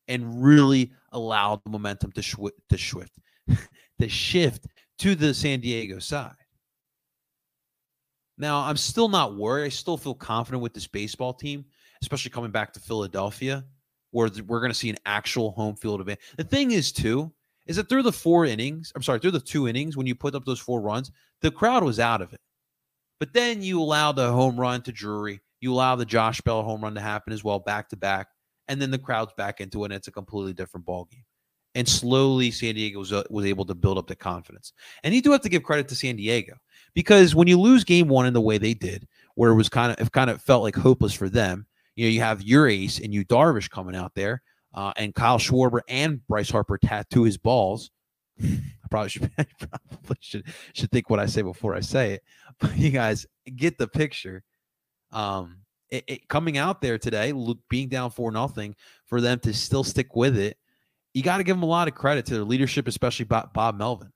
and 0.08 0.44
really 0.44 0.92
allowed 1.12 1.64
the 1.64 1.72
momentum 1.72 2.12
to, 2.12 2.22
shw- 2.22 2.54
to 2.70 2.78
shift 2.78 3.18
to 4.00 4.08
shift 4.08 4.68
to 5.00 5.16
the 5.16 5.34
San 5.34 5.60
Diego 5.60 5.98
side. 5.98 6.36
Now, 8.38 8.60
I'm 8.60 8.78
still 8.78 9.10
not 9.10 9.36
worried. 9.36 9.66
I 9.66 9.70
still 9.70 9.98
feel 9.98 10.14
confident 10.14 10.62
with 10.62 10.76
this 10.76 10.86
baseball 10.86 11.34
team, 11.34 11.66
especially 12.04 12.30
coming 12.30 12.52
back 12.52 12.74
to 12.74 12.80
Philadelphia, 12.80 13.66
where 14.12 14.30
we're 14.46 14.60
going 14.60 14.72
to 14.72 14.78
see 14.78 14.92
an 14.92 15.00
actual 15.08 15.50
home 15.50 15.76
field 15.76 16.00
event. 16.00 16.20
The 16.38 16.44
thing 16.44 16.70
is, 16.70 16.92
too, 16.92 17.34
is 17.68 17.76
that 17.78 17.90
through 17.90 18.04
the 18.04 18.12
four 18.12 18.46
innings, 18.46 18.92
I'm 18.96 19.04
sorry, 19.04 19.20
through 19.20 19.32
the 19.32 19.40
two 19.40 19.68
innings, 19.68 19.98
when 19.98 20.08
you 20.08 20.16
put 20.16 20.36
up 20.36 20.46
those 20.46 20.60
four 20.60 20.82
runs, 20.82 21.12
the 21.42 21.52
crowd 21.52 21.84
was 21.84 22.00
out 22.00 22.22
of 22.22 22.34
it. 22.34 22.40
But 23.20 23.34
then 23.34 23.62
you 23.62 23.82
allow 23.82 24.12
the 24.12 24.32
home 24.32 24.60
run 24.60 24.82
to 24.84 24.92
Drury. 24.92 25.42
You 25.62 25.74
allow 25.74 25.96
the 25.96 26.06
Josh 26.06 26.42
Bell 26.42 26.64
home 26.64 26.82
run 26.82 26.96
to 26.96 27.02
happen 27.02 27.34
as 27.34 27.44
well, 27.44 27.60
back 27.60 27.90
to 27.90 27.96
back. 27.96 28.28
And 28.68 28.82
then 28.82 28.92
the 28.92 29.00
crowd's 29.00 29.34
back 29.38 29.62
into 29.62 29.84
it, 29.84 29.86
and 29.86 29.94
it's 29.94 30.08
a 30.08 30.12
completely 30.12 30.54
different 30.54 30.86
ballgame. 30.86 31.24
And 31.76 31.88
slowly, 31.88 32.52
San 32.52 32.76
Diego 32.76 33.00
was, 33.00 33.12
uh, 33.12 33.24
was 33.30 33.46
able 33.46 33.66
to 33.66 33.76
build 33.76 33.98
up 33.98 34.08
the 34.08 34.16
confidence. 34.16 34.74
And 35.04 35.14
you 35.14 35.22
do 35.22 35.32
have 35.32 35.42
to 35.42 35.50
give 35.50 35.64
credit 35.64 35.88
to 35.90 35.96
San 35.96 36.16
Diego 36.16 36.56
because 36.94 37.36
when 37.36 37.48
you 37.48 37.60
lose 37.60 37.84
game 37.84 38.08
one 38.08 38.26
in 38.26 38.34
the 38.34 38.42
way 38.42 38.58
they 38.58 38.74
did, 38.74 39.08
where 39.36 39.52
it 39.52 39.56
was 39.56 39.68
kind 39.68 39.92
of 39.92 40.00
it 40.00 40.12
kind 40.14 40.30
of 40.30 40.42
felt 40.42 40.64
like 40.64 40.76
hopeless 40.76 41.14
for 41.14 41.28
them, 41.28 41.68
you 41.96 42.06
know, 42.06 42.12
you 42.12 42.22
have 42.22 42.42
your 42.42 42.68
ace 42.68 43.00
and 43.00 43.14
Yu 43.14 43.26
Darvish 43.26 43.70
coming 43.70 43.96
out 43.96 44.16
there, 44.16 44.42
uh, 44.76 44.92
and 44.98 45.16
Kyle 45.16 45.40
Schwarber 45.40 45.80
and 45.88 46.26
Bryce 46.28 46.50
Harper 46.52 46.78
tattoo 46.78 47.24
his 47.24 47.38
balls. 47.38 47.90
I 48.42 48.88
probably 48.92 49.10
should 49.10 49.32
I 49.38 49.46
probably 49.60 50.18
should 50.20 50.44
should 50.74 50.92
think 50.92 51.10
what 51.10 51.20
I 51.20 51.26
say 51.26 51.42
before 51.42 51.76
I 51.76 51.80
say 51.80 52.14
it. 52.14 52.24
But 52.60 52.78
you 52.78 52.90
guys 52.90 53.26
get 53.54 53.78
the 53.78 53.88
picture. 53.88 54.44
Um, 55.12 55.58
it, 55.90 56.04
it, 56.08 56.28
coming 56.30 56.58
out 56.58 56.82
there 56.82 56.98
today, 56.98 57.34
being 57.70 57.90
down 57.90 58.12
for 58.12 58.32
nothing, 58.32 58.76
for 59.08 59.20
them 59.20 59.40
to 59.40 59.54
still 59.54 59.84
stick 59.84 60.16
with 60.16 60.38
it, 60.38 60.58
you 61.14 61.22
got 61.22 61.38
to 61.38 61.44
give 61.44 61.58
them 61.58 61.64
a 61.64 61.68
lot 61.68 61.90
of 61.90 61.96
credit 61.96 62.26
to 62.28 62.34
their 62.34 62.44
leadership, 62.46 62.88
especially 62.88 63.26
Bob, 63.26 63.54
Bob 63.54 63.78
Melvin. 63.78 64.12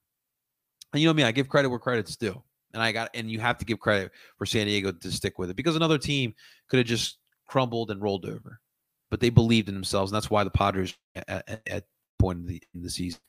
And 0.93 1.01
you 1.01 1.07
know 1.07 1.13
me, 1.13 1.23
I 1.23 1.33
give 1.33 1.49
credit 1.49 1.67
where 1.67 1.79
credit's 1.79 2.15
due, 2.15 2.41
and 2.73 2.81
I 2.81 2.93
got 2.93 3.09
and 3.13 3.29
you 3.29 3.39
have 3.39 3.57
to 3.57 3.65
give 3.65 3.79
credit 3.79 4.11
for 4.37 4.45
San 4.45 4.67
Diego 4.67 4.91
to 4.91 5.11
stick 5.11 5.37
with 5.37 5.49
it 5.49 5.55
because 5.55 5.75
another 5.75 5.97
team 5.97 6.33
could 6.69 6.77
have 6.77 6.87
just 6.87 7.17
crumbled 7.45 7.91
and 7.91 8.01
rolled 8.01 8.25
over, 8.25 8.59
but 9.09 9.19
they 9.19 9.29
believed 9.29 9.69
in 9.69 9.75
themselves, 9.75 10.11
and 10.11 10.15
that's 10.15 10.29
why 10.29 10.43
the 10.43 10.49
Padres 10.49 10.95
at, 11.15 11.61
at, 11.67 11.85
point 12.19 12.39
in 12.39 12.45
the 12.45 12.61
in 12.75 12.81
the 12.81 12.89
season 12.89 13.19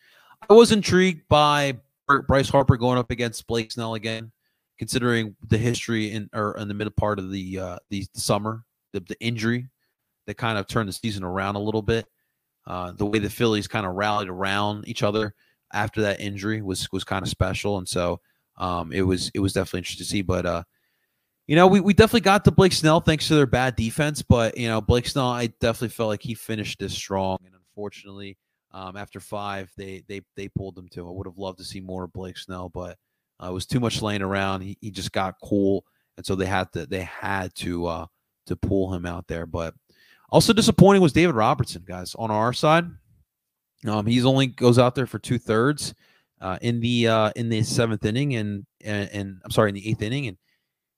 I 0.48 0.54
was 0.54 0.72
intrigued 0.72 1.28
by 1.28 1.78
Bryce 2.26 2.48
Harper 2.48 2.76
going 2.76 2.98
up 2.98 3.10
against 3.10 3.46
Blake 3.46 3.70
Snell 3.70 3.94
again, 3.94 4.32
considering 4.78 5.36
the 5.46 5.58
history 5.58 6.10
in 6.10 6.30
or 6.32 6.56
in 6.56 6.68
the 6.68 6.74
middle 6.74 6.92
part 6.92 7.18
of 7.18 7.30
the 7.30 7.58
uh, 7.58 7.78
the, 7.90 8.06
the 8.14 8.20
summer, 8.20 8.64
the, 8.92 9.00
the 9.00 9.20
injury 9.20 9.68
that 10.26 10.36
kind 10.36 10.58
of 10.58 10.66
turned 10.66 10.88
the 10.88 10.92
season 10.92 11.24
around 11.24 11.56
a 11.56 11.60
little 11.60 11.82
bit. 11.82 12.06
Uh, 12.66 12.92
the 12.92 13.06
way 13.06 13.18
the 13.18 13.30
Phillies 13.30 13.66
kind 13.66 13.86
of 13.86 13.94
rallied 13.94 14.28
around 14.28 14.86
each 14.86 15.02
other 15.02 15.34
after 15.72 16.02
that 16.02 16.20
injury 16.20 16.62
was 16.62 16.90
was 16.92 17.04
kind 17.04 17.22
of 17.22 17.28
special, 17.28 17.78
and 17.78 17.88
so 17.88 18.20
um, 18.56 18.92
it 18.92 19.02
was 19.02 19.30
it 19.34 19.40
was 19.40 19.52
definitely 19.52 19.78
interesting 19.78 20.04
to 20.04 20.10
see. 20.10 20.22
But 20.22 20.46
uh, 20.46 20.62
you 21.50 21.56
know, 21.56 21.66
we, 21.66 21.80
we 21.80 21.92
definitely 21.92 22.20
got 22.20 22.44
to 22.44 22.52
Blake 22.52 22.72
Snell 22.72 23.00
thanks 23.00 23.26
to 23.26 23.34
their 23.34 23.44
bad 23.44 23.74
defense. 23.74 24.22
But 24.22 24.56
you 24.56 24.68
know, 24.68 24.80
Blake 24.80 25.08
Snell, 25.08 25.26
I 25.26 25.48
definitely 25.48 25.88
felt 25.88 26.08
like 26.08 26.22
he 26.22 26.32
finished 26.32 26.78
this 26.78 26.94
strong, 26.94 27.38
and 27.44 27.52
unfortunately, 27.52 28.38
um, 28.70 28.96
after 28.96 29.18
five, 29.18 29.68
they 29.76 30.04
they 30.06 30.20
they 30.36 30.46
pulled 30.46 30.76
them 30.76 30.88
to. 30.90 31.08
I 31.08 31.10
would 31.10 31.26
have 31.26 31.38
loved 31.38 31.58
to 31.58 31.64
see 31.64 31.80
more 31.80 32.04
of 32.04 32.12
Blake 32.12 32.38
Snell, 32.38 32.68
but 32.68 32.98
uh, 33.42 33.48
it 33.48 33.52
was 33.52 33.66
too 33.66 33.80
much 33.80 34.00
laying 34.00 34.22
around. 34.22 34.60
He, 34.60 34.78
he 34.80 34.92
just 34.92 35.10
got 35.10 35.40
cool, 35.42 35.84
and 36.16 36.24
so 36.24 36.36
they 36.36 36.46
had 36.46 36.70
to 36.74 36.86
they 36.86 37.00
had 37.02 37.52
to 37.56 37.84
uh, 37.84 38.06
to 38.46 38.54
pull 38.54 38.94
him 38.94 39.04
out 39.04 39.26
there. 39.26 39.44
But 39.44 39.74
also 40.30 40.52
disappointing 40.52 41.02
was 41.02 41.12
David 41.12 41.34
Robertson, 41.34 41.82
guys. 41.84 42.14
On 42.14 42.30
our 42.30 42.52
side, 42.52 42.86
um, 43.88 44.06
he's 44.06 44.24
only 44.24 44.46
goes 44.46 44.78
out 44.78 44.94
there 44.94 45.08
for 45.08 45.18
two 45.18 45.40
thirds 45.40 45.96
uh, 46.40 46.58
in 46.62 46.78
the 46.78 47.08
uh, 47.08 47.32
in 47.34 47.48
the 47.48 47.64
seventh 47.64 48.04
inning, 48.04 48.36
and, 48.36 48.66
and 48.84 49.10
and 49.12 49.40
I'm 49.44 49.50
sorry, 49.50 49.70
in 49.70 49.74
the 49.74 49.90
eighth 49.90 50.02
inning, 50.02 50.28
and 50.28 50.36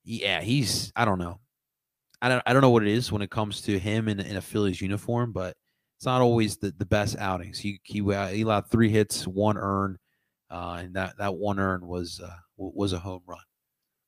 yeah, 0.04 0.40
he's 0.40 0.92
I 0.96 1.04
don't 1.04 1.18
know. 1.18 1.40
I 2.20 2.28
don't, 2.28 2.42
I 2.46 2.52
don't 2.52 2.62
know 2.62 2.70
what 2.70 2.82
it 2.82 2.88
is 2.88 3.10
when 3.10 3.22
it 3.22 3.30
comes 3.30 3.62
to 3.62 3.78
him 3.78 4.08
in, 4.08 4.20
in 4.20 4.36
a 4.36 4.40
Phillies 4.40 4.80
uniform, 4.80 5.32
but 5.32 5.56
it's 5.96 6.06
not 6.06 6.20
always 6.20 6.56
the, 6.56 6.72
the 6.78 6.86
best 6.86 7.16
outings. 7.18 7.58
He 7.58 7.80
he 7.84 8.00
uh, 8.12 8.28
he 8.28 8.42
allowed 8.42 8.70
three 8.70 8.90
hits, 8.90 9.26
one 9.26 9.56
earn, 9.56 9.98
uh, 10.50 10.78
and 10.80 10.94
that 10.94 11.18
that 11.18 11.34
one 11.34 11.58
earn 11.58 11.86
was 11.86 12.20
uh, 12.20 12.36
was 12.56 12.92
a 12.92 12.98
home 12.98 13.22
run. 13.26 13.38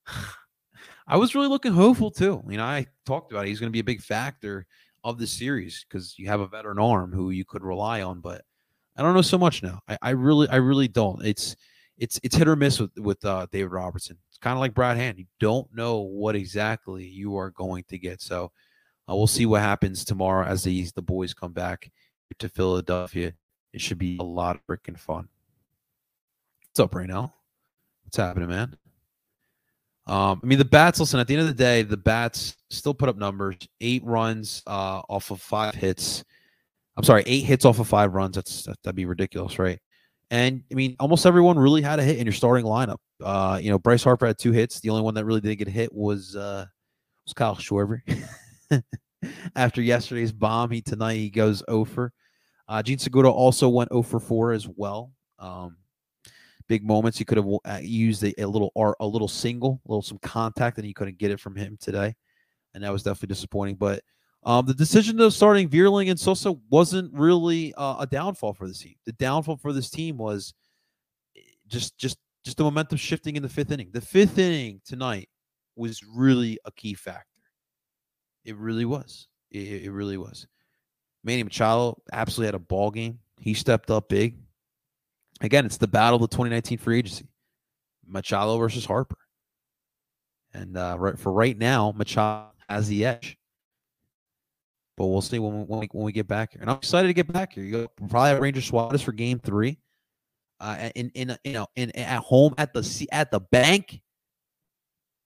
I 1.06 1.16
was 1.16 1.34
really 1.34 1.48
looking 1.48 1.72
hopeful 1.72 2.10
too. 2.10 2.42
You 2.48 2.56
know, 2.56 2.64
I 2.64 2.86
talked 3.04 3.30
about 3.30 3.44
it. 3.44 3.48
he's 3.48 3.60
going 3.60 3.70
to 3.70 3.72
be 3.72 3.80
a 3.80 3.84
big 3.84 4.00
factor 4.00 4.66
of 5.02 5.18
the 5.18 5.26
series 5.26 5.84
because 5.86 6.18
you 6.18 6.26
have 6.28 6.40
a 6.40 6.46
veteran 6.46 6.78
arm 6.78 7.12
who 7.12 7.30
you 7.30 7.44
could 7.44 7.62
rely 7.62 8.02
on. 8.02 8.20
But 8.20 8.42
I 8.96 9.02
don't 9.02 9.14
know 9.14 9.22
so 9.22 9.38
much 9.38 9.62
now. 9.62 9.80
I, 9.86 9.98
I 10.00 10.10
really, 10.10 10.48
I 10.48 10.56
really 10.56 10.88
don't. 10.88 11.24
It's 11.24 11.56
it's 11.98 12.18
it's 12.22 12.36
hit 12.36 12.48
or 12.48 12.56
miss 12.56 12.80
with 12.80 12.90
with 12.98 13.24
uh, 13.24 13.46
David 13.52 13.72
Robertson. 13.72 14.18
It's 14.34 14.40
kind 14.40 14.54
of 14.54 14.58
like 14.58 14.74
Brad 14.74 14.96
Hand. 14.96 15.16
You 15.16 15.26
don't 15.38 15.72
know 15.72 16.00
what 16.00 16.34
exactly 16.34 17.06
you 17.06 17.36
are 17.36 17.50
going 17.50 17.84
to 17.84 17.98
get. 17.98 18.20
So 18.20 18.50
uh, 19.08 19.14
we'll 19.14 19.28
see 19.28 19.46
what 19.46 19.60
happens 19.60 20.04
tomorrow 20.04 20.44
as 20.44 20.64
these 20.64 20.92
the 20.92 21.02
boys 21.02 21.32
come 21.32 21.52
back 21.52 21.88
to 22.40 22.48
Philadelphia. 22.48 23.32
It 23.72 23.80
should 23.80 23.98
be 23.98 24.16
a 24.18 24.24
lot 24.24 24.56
of 24.56 24.66
freaking 24.66 24.98
fun. 24.98 25.28
What's 26.66 26.80
up, 26.80 26.90
Raynell? 26.90 27.30
What's 28.02 28.16
happening, 28.16 28.48
man? 28.48 28.76
Um, 30.08 30.40
I 30.42 30.46
mean, 30.46 30.58
the 30.58 30.64
bats. 30.64 30.98
Listen, 30.98 31.20
at 31.20 31.28
the 31.28 31.34
end 31.34 31.42
of 31.42 31.46
the 31.46 31.54
day, 31.54 31.82
the 31.82 31.96
bats 31.96 32.56
still 32.70 32.92
put 32.92 33.08
up 33.08 33.16
numbers. 33.16 33.56
Eight 33.80 34.04
runs 34.04 34.64
uh, 34.66 35.02
off 35.08 35.30
of 35.30 35.40
five 35.40 35.76
hits. 35.76 36.24
I'm 36.96 37.04
sorry, 37.04 37.22
eight 37.26 37.44
hits 37.44 37.64
off 37.64 37.78
of 37.78 37.86
five 37.86 38.14
runs. 38.14 38.34
That's 38.34 38.64
that'd 38.64 38.96
be 38.96 39.06
ridiculous, 39.06 39.60
right? 39.60 39.78
And 40.32 40.64
I 40.72 40.74
mean, 40.74 40.96
almost 40.98 41.24
everyone 41.24 41.56
really 41.56 41.82
had 41.82 42.00
a 42.00 42.02
hit 42.02 42.18
in 42.18 42.26
your 42.26 42.32
starting 42.32 42.64
lineup. 42.64 42.98
Uh, 43.24 43.58
you 43.60 43.70
know, 43.70 43.78
Bryce 43.78 44.04
Harper 44.04 44.26
had 44.26 44.38
two 44.38 44.52
hits. 44.52 44.80
The 44.80 44.90
only 44.90 45.02
one 45.02 45.14
that 45.14 45.24
really 45.24 45.40
didn't 45.40 45.58
get 45.58 45.68
hit 45.68 45.92
was 45.92 46.36
uh, 46.36 46.66
was 47.24 47.32
Kyle 47.32 47.56
Schwarber. 47.56 48.00
After 49.56 49.80
yesterday's 49.80 50.32
bomb, 50.32 50.70
he 50.70 50.82
tonight 50.82 51.16
he 51.16 51.30
goes 51.30 51.62
over. 51.66 52.12
Uh, 52.68 52.82
Jean 52.82 52.98
Segura 52.98 53.30
also 53.30 53.68
went 53.68 53.90
0 53.90 54.02
for 54.02 54.20
4 54.20 54.52
as 54.52 54.68
well. 54.68 55.12
Um, 55.38 55.76
big 56.68 56.84
moments. 56.84 57.18
He 57.18 57.24
could 57.24 57.38
have 57.38 57.46
uh, 57.64 57.80
used 57.82 58.22
a, 58.24 58.38
a 58.40 58.46
little 58.46 58.72
art, 58.76 58.96
a 59.00 59.06
little 59.06 59.28
single, 59.28 59.80
a 59.86 59.90
little 59.90 60.02
some 60.02 60.18
contact, 60.18 60.78
and 60.78 60.86
he 60.86 60.94
couldn't 60.94 61.18
get 61.18 61.30
it 61.30 61.40
from 61.40 61.56
him 61.56 61.78
today, 61.80 62.14
and 62.74 62.84
that 62.84 62.92
was 62.92 63.02
definitely 63.02 63.34
disappointing. 63.34 63.76
But 63.76 64.02
um, 64.44 64.66
the 64.66 64.74
decision 64.74 65.20
of 65.20 65.32
starting 65.32 65.68
Vierling 65.68 66.10
and 66.10 66.20
Sosa 66.20 66.54
wasn't 66.70 67.12
really 67.14 67.72
uh, 67.74 67.96
a 68.00 68.06
downfall 68.06 68.54
for 68.54 68.68
this 68.68 68.78
team. 68.78 68.94
The 69.06 69.12
downfall 69.12 69.56
for 69.56 69.72
this 69.72 69.90
team 69.90 70.18
was 70.18 70.54
eh, 71.36 71.40
just 71.66 71.96
just 71.98 72.18
just 72.44 72.56
the 72.58 72.64
momentum 72.64 72.98
shifting 72.98 73.36
in 73.36 73.42
the 73.42 73.48
fifth 73.48 73.70
inning. 73.70 73.90
The 73.92 74.00
fifth 74.00 74.38
inning 74.38 74.80
tonight 74.84 75.28
was 75.76 76.02
really 76.02 76.58
a 76.64 76.72
key 76.72 76.94
factor. 76.94 77.24
It 78.44 78.56
really 78.56 78.84
was. 78.84 79.28
It, 79.50 79.84
it 79.84 79.92
really 79.92 80.18
was. 80.18 80.46
Manny 81.24 81.42
Machado 81.42 82.00
absolutely 82.12 82.48
had 82.48 82.54
a 82.54 82.58
ball 82.58 82.90
game. 82.90 83.18
He 83.40 83.54
stepped 83.54 83.90
up 83.90 84.08
big. 84.08 84.36
Again, 85.40 85.66
it's 85.66 85.78
the 85.78 85.88
battle 85.88 86.16
of 86.16 86.22
the 86.22 86.28
2019 86.28 86.78
free 86.78 86.98
agency. 86.98 87.26
Machado 88.06 88.58
versus 88.58 88.84
Harper. 88.84 89.16
And 90.52 90.76
uh, 90.76 90.96
right 90.98 91.18
for 91.18 91.32
right 91.32 91.56
now, 91.56 91.92
Machado 91.96 92.50
has 92.68 92.88
the 92.88 93.06
edge. 93.06 93.36
But 94.96 95.06
we'll 95.06 95.22
see 95.22 95.40
when 95.40 95.60
we, 95.60 95.64
when 95.64 95.80
we, 95.80 95.88
when 95.90 96.04
we 96.04 96.12
get 96.12 96.28
back 96.28 96.52
here. 96.52 96.60
And 96.60 96.70
I'm 96.70 96.76
excited 96.76 97.08
to 97.08 97.14
get 97.14 97.32
back 97.32 97.54
here. 97.54 97.64
You 97.64 97.72
go, 97.72 97.88
probably 98.08 98.28
have 98.28 98.40
Ranger 98.40 98.60
Suarez 98.60 99.02
for 99.02 99.10
game 99.10 99.40
three. 99.40 99.78
Uh, 100.64 100.88
in 100.94 101.10
in 101.14 101.36
you 101.44 101.52
know 101.52 101.66
in 101.76 101.90
at 101.90 102.20
home 102.20 102.54
at 102.56 102.72
the 102.72 103.06
at 103.12 103.30
the 103.30 103.40
bank. 103.40 104.00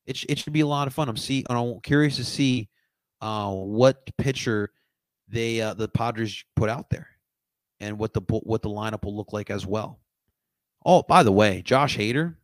It, 0.05 0.25
it 0.29 0.37
should 0.37 0.53
be 0.53 0.63
a 0.63 0.67
lot 0.67 0.89
of 0.89 0.95
fun. 0.95 1.09
I'm 1.09 1.17
see 1.17 1.45
I'm 1.49 1.79
curious 1.81 2.17
to 2.17 2.25
see 2.25 2.69
uh, 3.21 3.53
what 3.53 4.11
pitcher 4.19 4.73
they 5.29 5.61
uh, 5.61 5.75
the 5.75 5.87
Padres 5.87 6.43
put 6.57 6.69
out 6.69 6.91
there, 6.91 7.07
and 7.79 8.01
what 8.01 8.15
the 8.15 8.21
what 8.43 8.63
the 8.63 8.69
lineup 8.69 9.05
will 9.05 9.17
look 9.17 9.33
like 9.33 9.49
as 9.49 9.65
well. 9.65 10.01
Oh, 10.85 11.05
by 11.05 11.23
the 11.23 11.31
way, 11.31 11.63
Josh 11.63 11.97
Hader, 11.97 12.35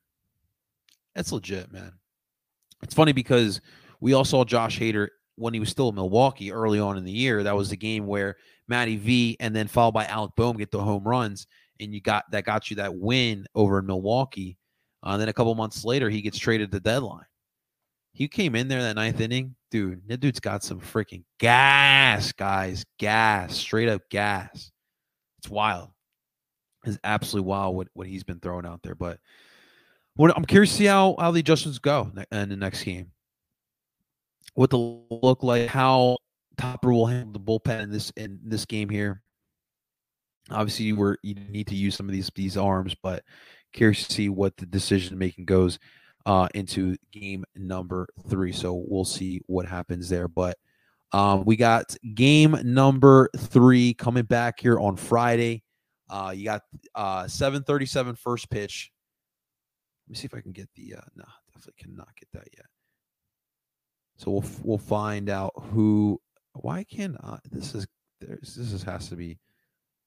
that's 1.16 1.32
legit, 1.32 1.72
man. 1.72 1.94
It's 2.84 2.94
funny 2.94 3.12
because 3.12 3.60
we 3.98 4.12
all 4.12 4.24
saw 4.24 4.44
Josh 4.44 4.78
Hader 4.78 5.08
when 5.34 5.52
he 5.52 5.58
was 5.58 5.68
still 5.68 5.88
in 5.88 5.96
Milwaukee 5.96 6.52
early 6.52 6.78
on 6.78 6.96
in 6.96 7.04
the 7.04 7.10
year. 7.10 7.42
That 7.42 7.56
was 7.56 7.70
the 7.70 7.76
game 7.76 8.06
where 8.06 8.36
Matty 8.68 8.98
V 8.98 9.36
and 9.40 9.56
then 9.56 9.66
followed 9.66 9.94
by 9.94 10.04
Alec 10.04 10.32
Bohm 10.36 10.56
get 10.58 10.70
the 10.70 10.80
home 10.80 11.02
runs, 11.02 11.48
and 11.84 11.94
you 11.94 12.00
got 12.00 12.24
that 12.30 12.44
got 12.44 12.70
you 12.70 12.76
that 12.76 12.94
win 12.94 13.46
over 13.54 13.78
in 13.78 13.86
Milwaukee. 13.86 14.56
Uh, 15.02 15.16
then 15.16 15.28
a 15.28 15.32
couple 15.32 15.54
months 15.54 15.84
later, 15.84 16.08
he 16.08 16.22
gets 16.22 16.38
traded 16.38 16.70
the 16.70 16.80
deadline. 16.80 17.26
He 18.12 18.28
came 18.28 18.54
in 18.54 18.68
there 18.68 18.82
that 18.82 18.94
ninth 18.94 19.20
inning, 19.20 19.54
dude. 19.70 20.00
That 20.08 20.20
dude's 20.20 20.40
got 20.40 20.62
some 20.62 20.80
freaking 20.80 21.24
gas, 21.38 22.32
guys. 22.32 22.84
Gas, 22.98 23.56
straight 23.56 23.88
up 23.88 24.02
gas. 24.08 24.70
It's 25.38 25.48
wild. 25.50 25.90
It's 26.84 26.98
absolutely 27.04 27.48
wild 27.48 27.76
what, 27.76 27.88
what 27.92 28.06
he's 28.06 28.24
been 28.24 28.40
throwing 28.40 28.66
out 28.66 28.82
there. 28.82 28.94
But 28.94 29.18
what, 30.16 30.36
I'm 30.36 30.44
curious 30.44 30.70
to 30.70 30.76
see 30.76 30.84
how, 30.84 31.16
how 31.18 31.32
the 31.32 31.40
adjustments 31.40 31.78
go 31.78 32.12
in 32.30 32.48
the 32.48 32.56
next 32.56 32.84
game. 32.84 33.10
What 34.54 34.70
the 34.70 34.78
look 34.78 35.42
like, 35.42 35.68
how 35.68 36.18
Topper 36.56 36.92
will 36.92 37.06
handle 37.06 37.32
the 37.32 37.40
bullpen 37.40 37.82
in 37.82 37.90
this 37.90 38.12
in 38.16 38.38
this 38.44 38.64
game 38.64 38.88
here. 38.88 39.23
Obviously, 40.50 40.86
you 40.86 40.96
were 40.96 41.18
you 41.22 41.34
need 41.34 41.66
to 41.68 41.74
use 41.74 41.96
some 41.96 42.06
of 42.06 42.12
these 42.12 42.30
these 42.34 42.56
arms, 42.56 42.94
but 43.02 43.24
curious 43.72 44.06
to 44.06 44.12
see 44.12 44.28
what 44.28 44.56
the 44.56 44.66
decision 44.66 45.18
making 45.18 45.44
goes 45.44 45.78
uh, 46.26 46.48
into 46.54 46.96
game 47.12 47.44
number 47.56 48.08
three. 48.28 48.52
So 48.52 48.84
we'll 48.86 49.04
see 49.04 49.40
what 49.46 49.66
happens 49.66 50.08
there. 50.08 50.28
But 50.28 50.56
um, 51.12 51.44
we 51.44 51.56
got 51.56 51.94
game 52.14 52.56
number 52.64 53.30
three 53.36 53.94
coming 53.94 54.24
back 54.24 54.60
here 54.60 54.78
on 54.78 54.96
Friday. 54.96 55.62
Uh, 56.08 56.32
you 56.34 56.44
got 56.44 56.62
uh, 56.94 57.26
737 57.26 58.16
first 58.16 58.50
pitch. 58.50 58.90
Let 60.06 60.10
me 60.10 60.16
see 60.16 60.26
if 60.26 60.34
I 60.34 60.40
can 60.40 60.52
get 60.52 60.68
the. 60.74 60.96
Uh, 60.96 61.00
no, 61.16 61.24
definitely 61.54 61.82
cannot 61.82 62.14
get 62.16 62.28
that 62.32 62.48
yet. 62.56 62.66
So 64.16 64.30
we'll 64.30 64.44
we'll 64.62 64.78
find 64.78 65.30
out 65.30 65.52
who. 65.56 66.20
Why 66.52 66.84
can't 66.84 67.16
I? 67.22 67.38
This 67.50 67.74
is 67.74 67.86
this 68.20 68.56
is 68.56 68.82
has 68.82 69.08
to 69.08 69.16
be 69.16 69.38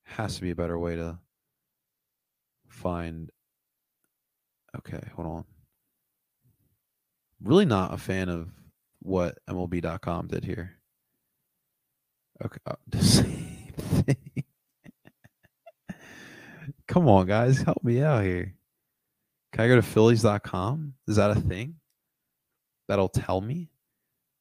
has 0.07 0.35
to 0.35 0.41
be 0.41 0.51
a 0.51 0.55
better 0.55 0.79
way 0.79 0.95
to 0.95 1.19
find. 2.67 3.29
Okay, 4.75 5.01
hold 5.15 5.27
on 5.27 5.45
really 7.41 7.65
not 7.65 7.93
a 7.93 7.97
fan 7.97 8.29
of 8.29 8.49
what 8.99 9.37
MLB.com 9.49 10.27
did 10.27 10.43
here. 10.43 10.73
Okay, 12.43 12.57
uh, 12.65 12.75
the 12.87 13.03
same 13.03 13.73
thing. 13.77 14.43
Come 16.87 17.07
on, 17.07 17.25
guys, 17.25 17.61
help 17.61 17.83
me 17.83 18.01
out 18.01 18.23
here. 18.23 18.53
Can 19.53 19.65
I 19.65 19.67
go 19.67 19.75
to 19.75 19.81
Phillies.com? 19.81 20.93
Is 21.07 21.15
that 21.15 21.31
a 21.31 21.35
thing? 21.35 21.75
That'll 22.87 23.09
tell 23.09 23.41
me. 23.41 23.69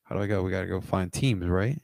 How 0.04 0.14
do 0.14 0.22
I 0.22 0.26
go? 0.26 0.42
We 0.42 0.50
got 0.50 0.60
to 0.60 0.66
go 0.66 0.80
find 0.80 1.12
teams, 1.12 1.46
right? 1.46 1.80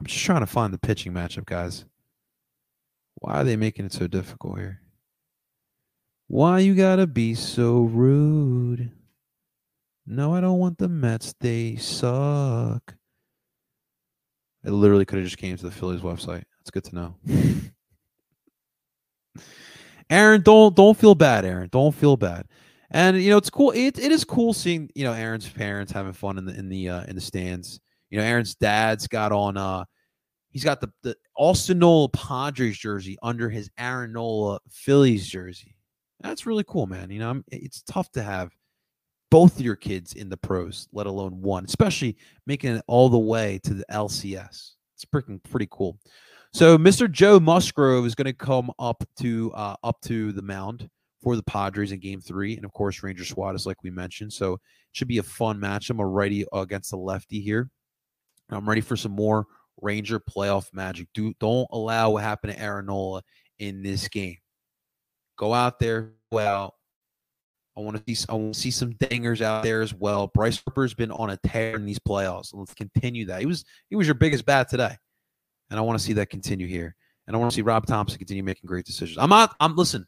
I'm 0.00 0.06
just 0.06 0.24
trying 0.24 0.40
to 0.40 0.46
find 0.46 0.72
the 0.72 0.78
pitching 0.78 1.12
matchup, 1.12 1.46
guys. 1.46 1.84
Why 3.16 3.34
are 3.34 3.44
they 3.44 3.56
making 3.56 3.86
it 3.86 3.92
so 3.92 4.06
difficult 4.06 4.58
here? 4.58 4.80
Why 6.28 6.60
you 6.60 6.74
gotta 6.74 7.06
be 7.06 7.34
so 7.34 7.80
rude? 7.80 8.92
No, 10.06 10.34
I 10.34 10.40
don't 10.40 10.58
want 10.58 10.78
the 10.78 10.88
Mets. 10.88 11.34
They 11.40 11.76
suck. 11.76 12.94
I 14.64 14.70
literally 14.70 15.04
could 15.04 15.18
have 15.18 15.26
just 15.26 15.38
came 15.38 15.56
to 15.56 15.64
the 15.64 15.70
Phillies 15.70 16.00
website. 16.00 16.44
That's 16.58 16.70
good 16.70 16.84
to 16.84 16.94
know. 16.94 17.14
Aaron, 20.10 20.42
don't 20.42 20.74
don't 20.74 20.96
feel 20.96 21.14
bad, 21.14 21.44
Aaron. 21.44 21.68
Don't 21.70 21.94
feel 21.94 22.16
bad. 22.16 22.46
And 22.90 23.20
you 23.22 23.30
know, 23.30 23.36
it's 23.36 23.50
cool. 23.50 23.70
It, 23.72 23.98
it 23.98 24.12
is 24.12 24.24
cool 24.24 24.52
seeing, 24.52 24.90
you 24.94 25.04
know, 25.04 25.12
Aaron's 25.12 25.48
parents 25.48 25.92
having 25.92 26.12
fun 26.12 26.38
in 26.38 26.46
the 26.46 26.54
in 26.54 26.68
the 26.68 26.88
uh 26.88 27.04
in 27.04 27.14
the 27.14 27.20
stands. 27.20 27.80
You 28.10 28.18
know, 28.18 28.24
Aaron's 28.24 28.54
dad's 28.54 29.06
got 29.06 29.32
on 29.32 29.56
uh 29.56 29.84
he's 30.50 30.64
got 30.64 30.80
the, 30.80 30.90
the 31.02 31.16
Austin 31.36 31.78
Nola 31.78 32.08
Padres 32.08 32.78
jersey 32.78 33.16
under 33.22 33.48
his 33.48 33.70
Aaron 33.78 34.12
Nola 34.12 34.58
Phillies 34.70 35.26
jersey. 35.28 35.74
That's 36.20 36.46
really 36.46 36.64
cool, 36.66 36.86
man. 36.86 37.10
You 37.10 37.20
know, 37.20 37.42
it's 37.48 37.82
tough 37.82 38.10
to 38.12 38.22
have 38.22 38.50
both 39.30 39.60
your 39.60 39.76
kids 39.76 40.14
in 40.14 40.28
the 40.28 40.36
pros, 40.36 40.88
let 40.92 41.06
alone 41.06 41.40
one, 41.40 41.64
especially 41.64 42.16
making 42.46 42.76
it 42.76 42.84
all 42.86 43.08
the 43.08 43.18
way 43.18 43.60
to 43.64 43.74
the 43.74 43.84
LCS. 43.90 44.72
It's 44.94 45.04
freaking 45.14 45.42
pretty 45.50 45.68
cool. 45.70 45.98
So 46.52 46.78
Mr. 46.78 47.10
Joe 47.10 47.38
Musgrove 47.38 48.06
is 48.06 48.14
going 48.14 48.26
to 48.26 48.32
come 48.32 48.70
up 48.78 49.04
to 49.20 49.52
uh, 49.54 49.76
up 49.84 50.00
to 50.02 50.32
the 50.32 50.42
mound 50.42 50.88
for 51.22 51.36
the 51.36 51.42
Padres 51.42 51.92
in 51.92 52.00
Game 52.00 52.20
Three, 52.20 52.56
and 52.56 52.64
of 52.64 52.72
course 52.72 53.02
Ranger 53.02 53.24
Suarez 53.24 53.66
like 53.66 53.82
we 53.82 53.90
mentioned. 53.90 54.32
So 54.32 54.54
it 54.54 54.60
should 54.92 55.08
be 55.08 55.18
a 55.18 55.22
fun 55.22 55.60
match. 55.60 55.90
I'm 55.90 56.00
a 56.00 56.06
righty 56.06 56.46
against 56.52 56.90
the 56.90 56.96
lefty 56.96 57.40
here. 57.40 57.70
I'm 58.50 58.68
ready 58.68 58.80
for 58.80 58.96
some 58.96 59.12
more 59.12 59.46
Ranger 59.80 60.18
playoff 60.18 60.72
magic. 60.72 61.08
Do 61.14 61.34
don't 61.38 61.68
allow 61.70 62.10
what 62.10 62.22
happened 62.22 62.54
to 62.54 62.60
Aaron 62.60 62.86
Nola 62.86 63.22
in 63.58 63.82
this 63.82 64.08
game. 64.08 64.38
Go 65.36 65.54
out 65.54 65.78
there, 65.78 66.14
out, 66.34 66.74
I 67.78 67.80
want 67.80 68.04
to 68.04 68.16
see 68.16 68.26
I 68.28 68.34
want 68.34 68.54
to 68.54 68.60
see 68.60 68.72
some 68.72 68.92
dingers 68.94 69.40
out 69.40 69.62
there 69.62 69.82
as 69.82 69.94
well. 69.94 70.26
Bryce 70.34 70.60
Harper's 70.66 70.94
been 70.94 71.12
on 71.12 71.30
a 71.30 71.36
tear 71.46 71.76
in 71.76 71.86
these 71.86 72.00
playoffs. 72.00 72.50
Let's 72.52 72.74
continue 72.74 73.26
that. 73.26 73.38
He 73.38 73.46
was 73.46 73.64
he 73.88 73.94
was 73.94 74.08
your 74.08 74.16
biggest 74.16 74.44
bat 74.44 74.68
today, 74.68 74.96
and 75.70 75.78
I 75.78 75.82
want 75.82 75.96
to 75.96 76.04
see 76.04 76.12
that 76.14 76.28
continue 76.28 76.66
here. 76.66 76.96
And 77.28 77.36
I 77.36 77.38
want 77.38 77.52
to 77.52 77.54
see 77.54 77.62
Rob 77.62 77.86
Thomson 77.86 78.18
continue 78.18 78.42
making 78.42 78.66
great 78.66 78.84
decisions. 78.84 79.16
I'm 79.18 79.30
not. 79.30 79.54
I'm 79.60 79.76
listen. 79.76 80.06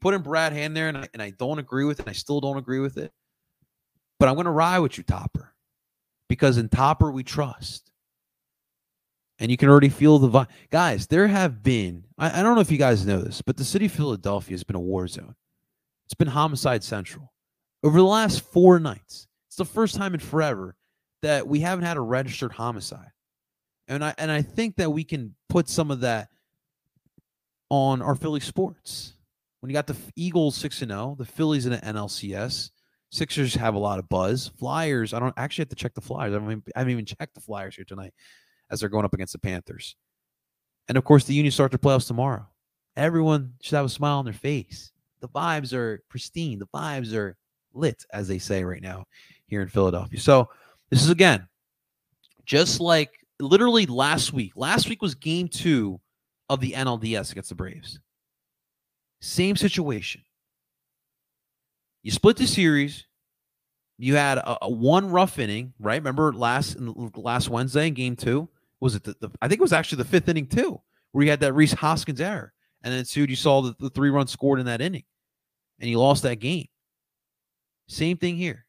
Putting 0.00 0.22
Brad 0.22 0.52
Hand 0.52 0.76
there, 0.76 0.88
and 0.88 0.98
I, 0.98 1.08
and 1.12 1.20
I 1.20 1.30
don't 1.30 1.58
agree 1.58 1.84
with 1.84 2.00
it. 2.00 2.08
I 2.08 2.12
still 2.12 2.40
don't 2.40 2.56
agree 2.56 2.78
with 2.78 2.96
it. 2.96 3.12
But 4.20 4.28
I'm 4.28 4.34
going 4.34 4.44
to 4.44 4.52
ride 4.52 4.78
with 4.78 4.96
you, 4.96 5.02
Topper, 5.04 5.52
because 6.30 6.58
in 6.58 6.68
Topper 6.68 7.10
we 7.10 7.24
trust. 7.24 7.90
And 9.40 9.50
you 9.50 9.56
can 9.56 9.68
already 9.68 9.88
feel 9.88 10.20
the 10.20 10.28
vibe. 10.28 10.46
Guys, 10.70 11.08
there 11.08 11.26
have 11.26 11.60
been, 11.60 12.04
I, 12.16 12.38
I 12.38 12.42
don't 12.44 12.54
know 12.54 12.60
if 12.60 12.70
you 12.70 12.78
guys 12.78 13.04
know 13.04 13.18
this, 13.18 13.42
but 13.42 13.56
the 13.56 13.64
city 13.64 13.86
of 13.86 13.92
Philadelphia 13.92 14.54
has 14.54 14.62
been 14.62 14.76
a 14.76 14.80
war 14.80 15.08
zone. 15.08 15.34
It's 16.06 16.14
been 16.14 16.28
homicide 16.28 16.84
central. 16.84 17.32
Over 17.82 17.98
the 17.98 18.04
last 18.04 18.42
four 18.42 18.78
nights, 18.78 19.26
it's 19.48 19.56
the 19.56 19.64
first 19.64 19.96
time 19.96 20.14
in 20.14 20.20
forever 20.20 20.76
that 21.22 21.48
we 21.48 21.58
haven't 21.60 21.84
had 21.84 21.96
a 21.96 22.00
registered 22.00 22.52
homicide. 22.52 23.10
And 23.88 24.04
I 24.04 24.14
and 24.16 24.30
I 24.30 24.42
think 24.42 24.76
that 24.76 24.90
we 24.90 25.02
can 25.02 25.34
put 25.48 25.68
some 25.68 25.90
of 25.90 26.00
that 26.00 26.28
on 27.70 28.02
our 28.02 28.14
Philly 28.14 28.38
sports. 28.38 29.14
When 29.58 29.70
you 29.70 29.74
got 29.74 29.88
the 29.88 29.96
Eagles 30.14 30.54
6 30.56 30.82
and 30.82 30.92
0, 30.92 31.16
the 31.18 31.24
Phillies 31.24 31.66
in 31.66 31.72
the 31.72 31.78
NLCS, 31.78 32.70
Sixers 33.10 33.54
have 33.54 33.74
a 33.74 33.78
lot 33.78 33.98
of 33.98 34.08
buzz. 34.08 34.52
Flyers, 34.58 35.12
I 35.12 35.18
don't 35.18 35.34
actually 35.36 35.62
have 35.62 35.70
to 35.70 35.76
check 35.76 35.94
the 35.94 36.00
Flyers. 36.00 36.32
I 36.32 36.40
haven't, 36.40 36.64
I 36.74 36.78
haven't 36.78 36.92
even 36.92 37.04
checked 37.04 37.34
the 37.34 37.40
Flyers 37.40 37.74
here 37.74 37.84
tonight 37.84 38.14
as 38.70 38.80
they're 38.80 38.88
going 38.88 39.04
up 39.04 39.14
against 39.14 39.32
the 39.32 39.38
Panthers. 39.38 39.96
And 40.88 40.96
of 40.96 41.04
course, 41.04 41.24
the 41.24 41.34
Union 41.34 41.50
start 41.50 41.72
their 41.72 41.78
playoffs 41.78 42.06
tomorrow. 42.06 42.46
Everyone 42.96 43.54
should 43.62 43.76
have 43.76 43.86
a 43.86 43.88
smile 43.88 44.18
on 44.18 44.24
their 44.24 44.34
face. 44.34 44.92
The 45.20 45.28
vibes 45.28 45.72
are 45.72 46.02
pristine. 46.08 46.58
The 46.58 46.66
vibes 46.66 47.14
are 47.14 47.36
lit, 47.74 48.04
as 48.12 48.28
they 48.28 48.38
say 48.38 48.64
right 48.64 48.82
now 48.82 49.04
here 49.46 49.62
in 49.62 49.68
Philadelphia. 49.68 50.20
So 50.20 50.48
this 50.88 51.02
is 51.02 51.10
again, 51.10 51.48
just 52.44 52.80
like 52.80 53.10
literally 53.40 53.86
last 53.86 54.32
week. 54.32 54.52
Last 54.56 54.88
week 54.88 55.02
was 55.02 55.14
game 55.14 55.48
two 55.48 56.00
of 56.48 56.60
the 56.60 56.72
NLDS 56.72 57.32
against 57.32 57.48
the 57.48 57.54
Braves. 57.54 58.00
Same 59.20 59.56
situation. 59.56 60.22
You 62.02 62.10
split 62.10 62.36
the 62.36 62.46
series. 62.46 63.06
You 63.98 64.16
had 64.16 64.38
a, 64.38 64.64
a 64.64 64.70
one 64.70 65.10
rough 65.10 65.38
inning, 65.38 65.74
right? 65.78 66.00
Remember 66.00 66.32
last 66.32 66.78
last 66.78 67.48
Wednesday 67.50 67.88
in 67.88 67.94
game 67.94 68.16
two? 68.16 68.48
Was 68.80 68.94
it 68.94 69.04
the, 69.04 69.14
the, 69.20 69.30
I 69.42 69.48
think 69.48 69.60
it 69.60 69.62
was 69.62 69.74
actually 69.74 69.98
the 70.02 70.08
fifth 70.08 70.28
inning 70.28 70.46
too, 70.46 70.80
where 71.12 71.24
you 71.24 71.30
had 71.30 71.40
that 71.40 71.52
Rhys 71.52 71.72
Hoskins 71.72 72.20
error. 72.20 72.52
And 72.82 72.94
then 72.94 73.04
soon 73.04 73.28
you 73.28 73.36
saw 73.36 73.60
the, 73.60 73.76
the 73.78 73.90
three 73.90 74.08
runs 74.08 74.30
scored 74.30 74.58
in 74.58 74.66
that 74.66 74.80
inning. 74.80 75.04
And 75.78 75.90
you 75.90 75.98
lost 75.98 76.22
that 76.22 76.36
game. 76.36 76.68
Same 77.88 78.16
thing 78.16 78.36
here. 78.36 78.64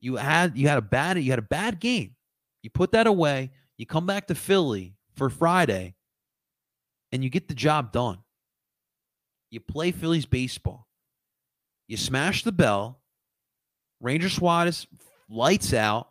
You 0.00 0.16
had 0.16 0.56
you 0.56 0.68
had 0.68 0.78
a 0.78 0.82
bad 0.82 1.22
you 1.22 1.30
had 1.30 1.38
a 1.38 1.42
bad 1.42 1.80
game. 1.80 2.16
You 2.62 2.70
put 2.70 2.92
that 2.92 3.06
away. 3.06 3.50
You 3.76 3.86
come 3.86 4.06
back 4.06 4.26
to 4.28 4.34
Philly 4.34 4.96
for 5.14 5.30
Friday, 5.30 5.94
and 7.12 7.22
you 7.22 7.30
get 7.30 7.48
the 7.48 7.54
job 7.54 7.92
done. 7.92 8.18
You 9.50 9.60
play 9.60 9.92
Phillies 9.92 10.26
baseball. 10.26 10.88
You 11.88 11.96
smash 11.96 12.44
the 12.44 12.52
bell. 12.52 13.00
Ranger 14.00 14.28
Suarez 14.28 14.86
lights 15.28 15.72
out, 15.72 16.08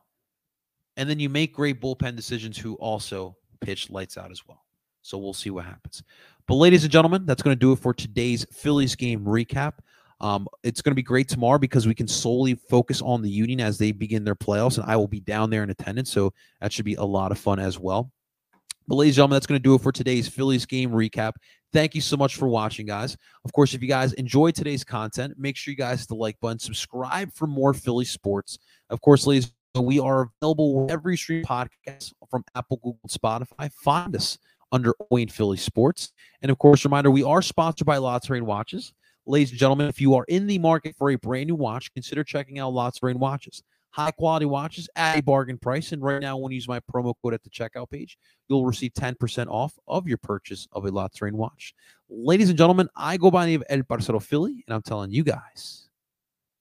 and 0.98 1.10
then 1.10 1.20
you 1.20 1.30
make 1.30 1.54
great 1.54 1.82
bullpen 1.82 2.16
decisions. 2.16 2.58
Who 2.58 2.76
also 2.76 3.36
pitch 3.62 3.90
lights 3.90 4.18
out 4.18 4.32
as 4.32 4.48
well. 4.48 4.64
So 5.02 5.18
we'll 5.18 5.34
see 5.34 5.50
what 5.50 5.66
happens. 5.66 6.04
But 6.48 6.56
ladies 6.56 6.84
and 6.84 6.92
gentlemen, 6.92 7.26
that's 7.26 7.42
going 7.42 7.56
to 7.56 7.60
do 7.60 7.74
it 7.74 7.80
for 7.80 7.94
today's 7.94 8.46
Phillies 8.52 8.96
game 8.96 9.24
recap. 9.26 9.74
Um, 10.22 10.48
it's 10.64 10.82
going 10.82 10.92
to 10.92 10.96
be 10.96 11.04
great 11.04 11.28
tomorrow 11.28 11.60
because 11.60 11.86
we 11.86 11.96
can 11.96 12.08
solely 12.08 12.56
focus 12.56 13.02
on 13.02 13.22
the 13.22 13.30
Union 13.30 13.60
as 13.60 13.78
they 13.78 13.92
begin 13.92 14.24
their 14.24 14.36
playoffs, 14.36 14.78
and 14.78 14.90
I 14.90 14.96
will 14.96 15.08
be 15.08 15.20
down 15.20 15.50
there 15.50 15.64
in 15.64 15.70
attendance. 15.70 16.12
So 16.12 16.34
that 16.62 16.72
should 16.72 16.86
be 16.86 16.96
a 16.96 17.04
lot 17.04 17.32
of 17.32 17.38
fun 17.38 17.60
as 17.60 17.78
well. 17.78 18.12
But, 18.88 18.96
ladies 18.96 19.14
and 19.14 19.16
gentlemen, 19.16 19.36
that's 19.36 19.48
going 19.48 19.60
to 19.60 19.64
do 19.64 19.76
it 19.76 19.82
for 19.82 19.92
today's 19.92 20.28
Phillies 20.28 20.66
game 20.66 20.92
recap. 20.92 21.34
Thank 21.74 21.96
you 21.96 22.02
so 22.02 22.16
much 22.16 22.36
for 22.36 22.48
watching, 22.48 22.86
guys. 22.86 23.18
Of 23.44 23.52
course, 23.52 23.74
if 23.74 23.82
you 23.82 23.88
guys 23.88 24.14
enjoyed 24.14 24.54
today's 24.54 24.84
content, 24.84 25.34
make 25.40 25.58
sure 25.58 25.72
you 25.72 25.78
guys 25.78 26.02
hit 26.02 26.08
the 26.08 26.16
like 26.16 26.40
button, 26.40 26.60
subscribe 26.60 27.34
for 27.34 27.48
more 27.48 27.74
Philly 27.74 28.06
sports. 28.06 28.60
Of 28.92 29.02
course, 29.02 29.26
ladies, 29.26 29.52
we 29.76 30.00
are 30.00 30.30
available 30.40 30.86
every 30.92 31.18
stream 31.18 31.44
podcast 31.44 32.14
from 32.30 32.46
Apple, 32.56 32.78
Google, 32.78 33.10
Spotify. 33.10 33.74
Find 33.74 34.16
us 34.16 34.38
under 34.72 34.94
Wayne 35.10 35.30
Philly 35.30 35.58
Sports. 35.58 36.12
And 36.44 36.52
of 36.52 36.60
course, 36.60 36.86
reminder 36.86 37.10
we 37.10 37.24
are 37.24 37.42
sponsored 37.42 37.88
by 37.88 37.98
La 37.98 38.20
Terrain 38.20 38.46
Watches. 38.46 38.94
Ladies 39.26 39.50
and 39.50 39.60
gentlemen, 39.60 39.88
if 39.88 40.00
you 40.00 40.14
are 40.14 40.26
in 40.28 40.46
the 40.46 40.60
market 40.60 40.96
for 40.96 41.10
a 41.10 41.16
brand 41.16 41.48
new 41.48 41.56
watch, 41.56 41.92
consider 41.94 42.24
checking 42.24 42.60
out 42.60 42.74
La 42.74 42.92
Terrain 42.92 43.18
Watches. 43.18 43.64
High 43.94 44.10
quality 44.10 44.48
watches 44.48 44.90
at 44.96 45.20
a 45.20 45.22
bargain 45.22 45.60
price. 45.60 45.92
And 45.92 46.02
right 46.02 46.20
now, 46.20 46.36
when 46.36 46.52
you 46.52 46.56
use 46.56 46.68
my 46.68 46.80
promo 46.80 47.14
code 47.22 47.36
at 47.36 47.44
the 47.44 47.50
checkout 47.52 47.92
page, 47.92 48.18
you'll 48.50 48.66
receive 48.66 48.92
10% 48.94 49.48
off 49.48 49.78
of 49.88 50.08
your 50.08 50.18
purchase 50.18 50.68
of 50.72 50.86
a 50.86 50.90
La 50.90 51.08
Terrain 51.10 51.38
watch. 51.38 51.76
Ladies 52.10 52.50
and 52.50 52.58
gentlemen, 52.58 52.90
I 52.96 53.18
go 53.18 53.30
by 53.30 53.46
the 53.46 53.52
name 53.52 53.62
of 53.62 53.68
El 53.70 53.84
Parcero 53.84 54.20
Philly, 54.20 54.64
and 54.68 54.74
I'm 54.74 54.82
telling 54.82 55.12
you 55.12 55.24
guys, 55.24 55.90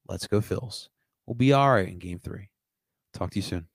let's 0.09 0.27
go 0.27 0.43
Phils. 0.43 0.89
We'll 1.25 1.35
be 1.35 1.55
all 1.55 1.73
right 1.73 1.89
in 1.89 1.99
game 1.99 2.19
three. 2.19 2.51
Talk 3.15 3.31
to 3.31 3.39
you 3.39 3.43
soon. 3.43 3.67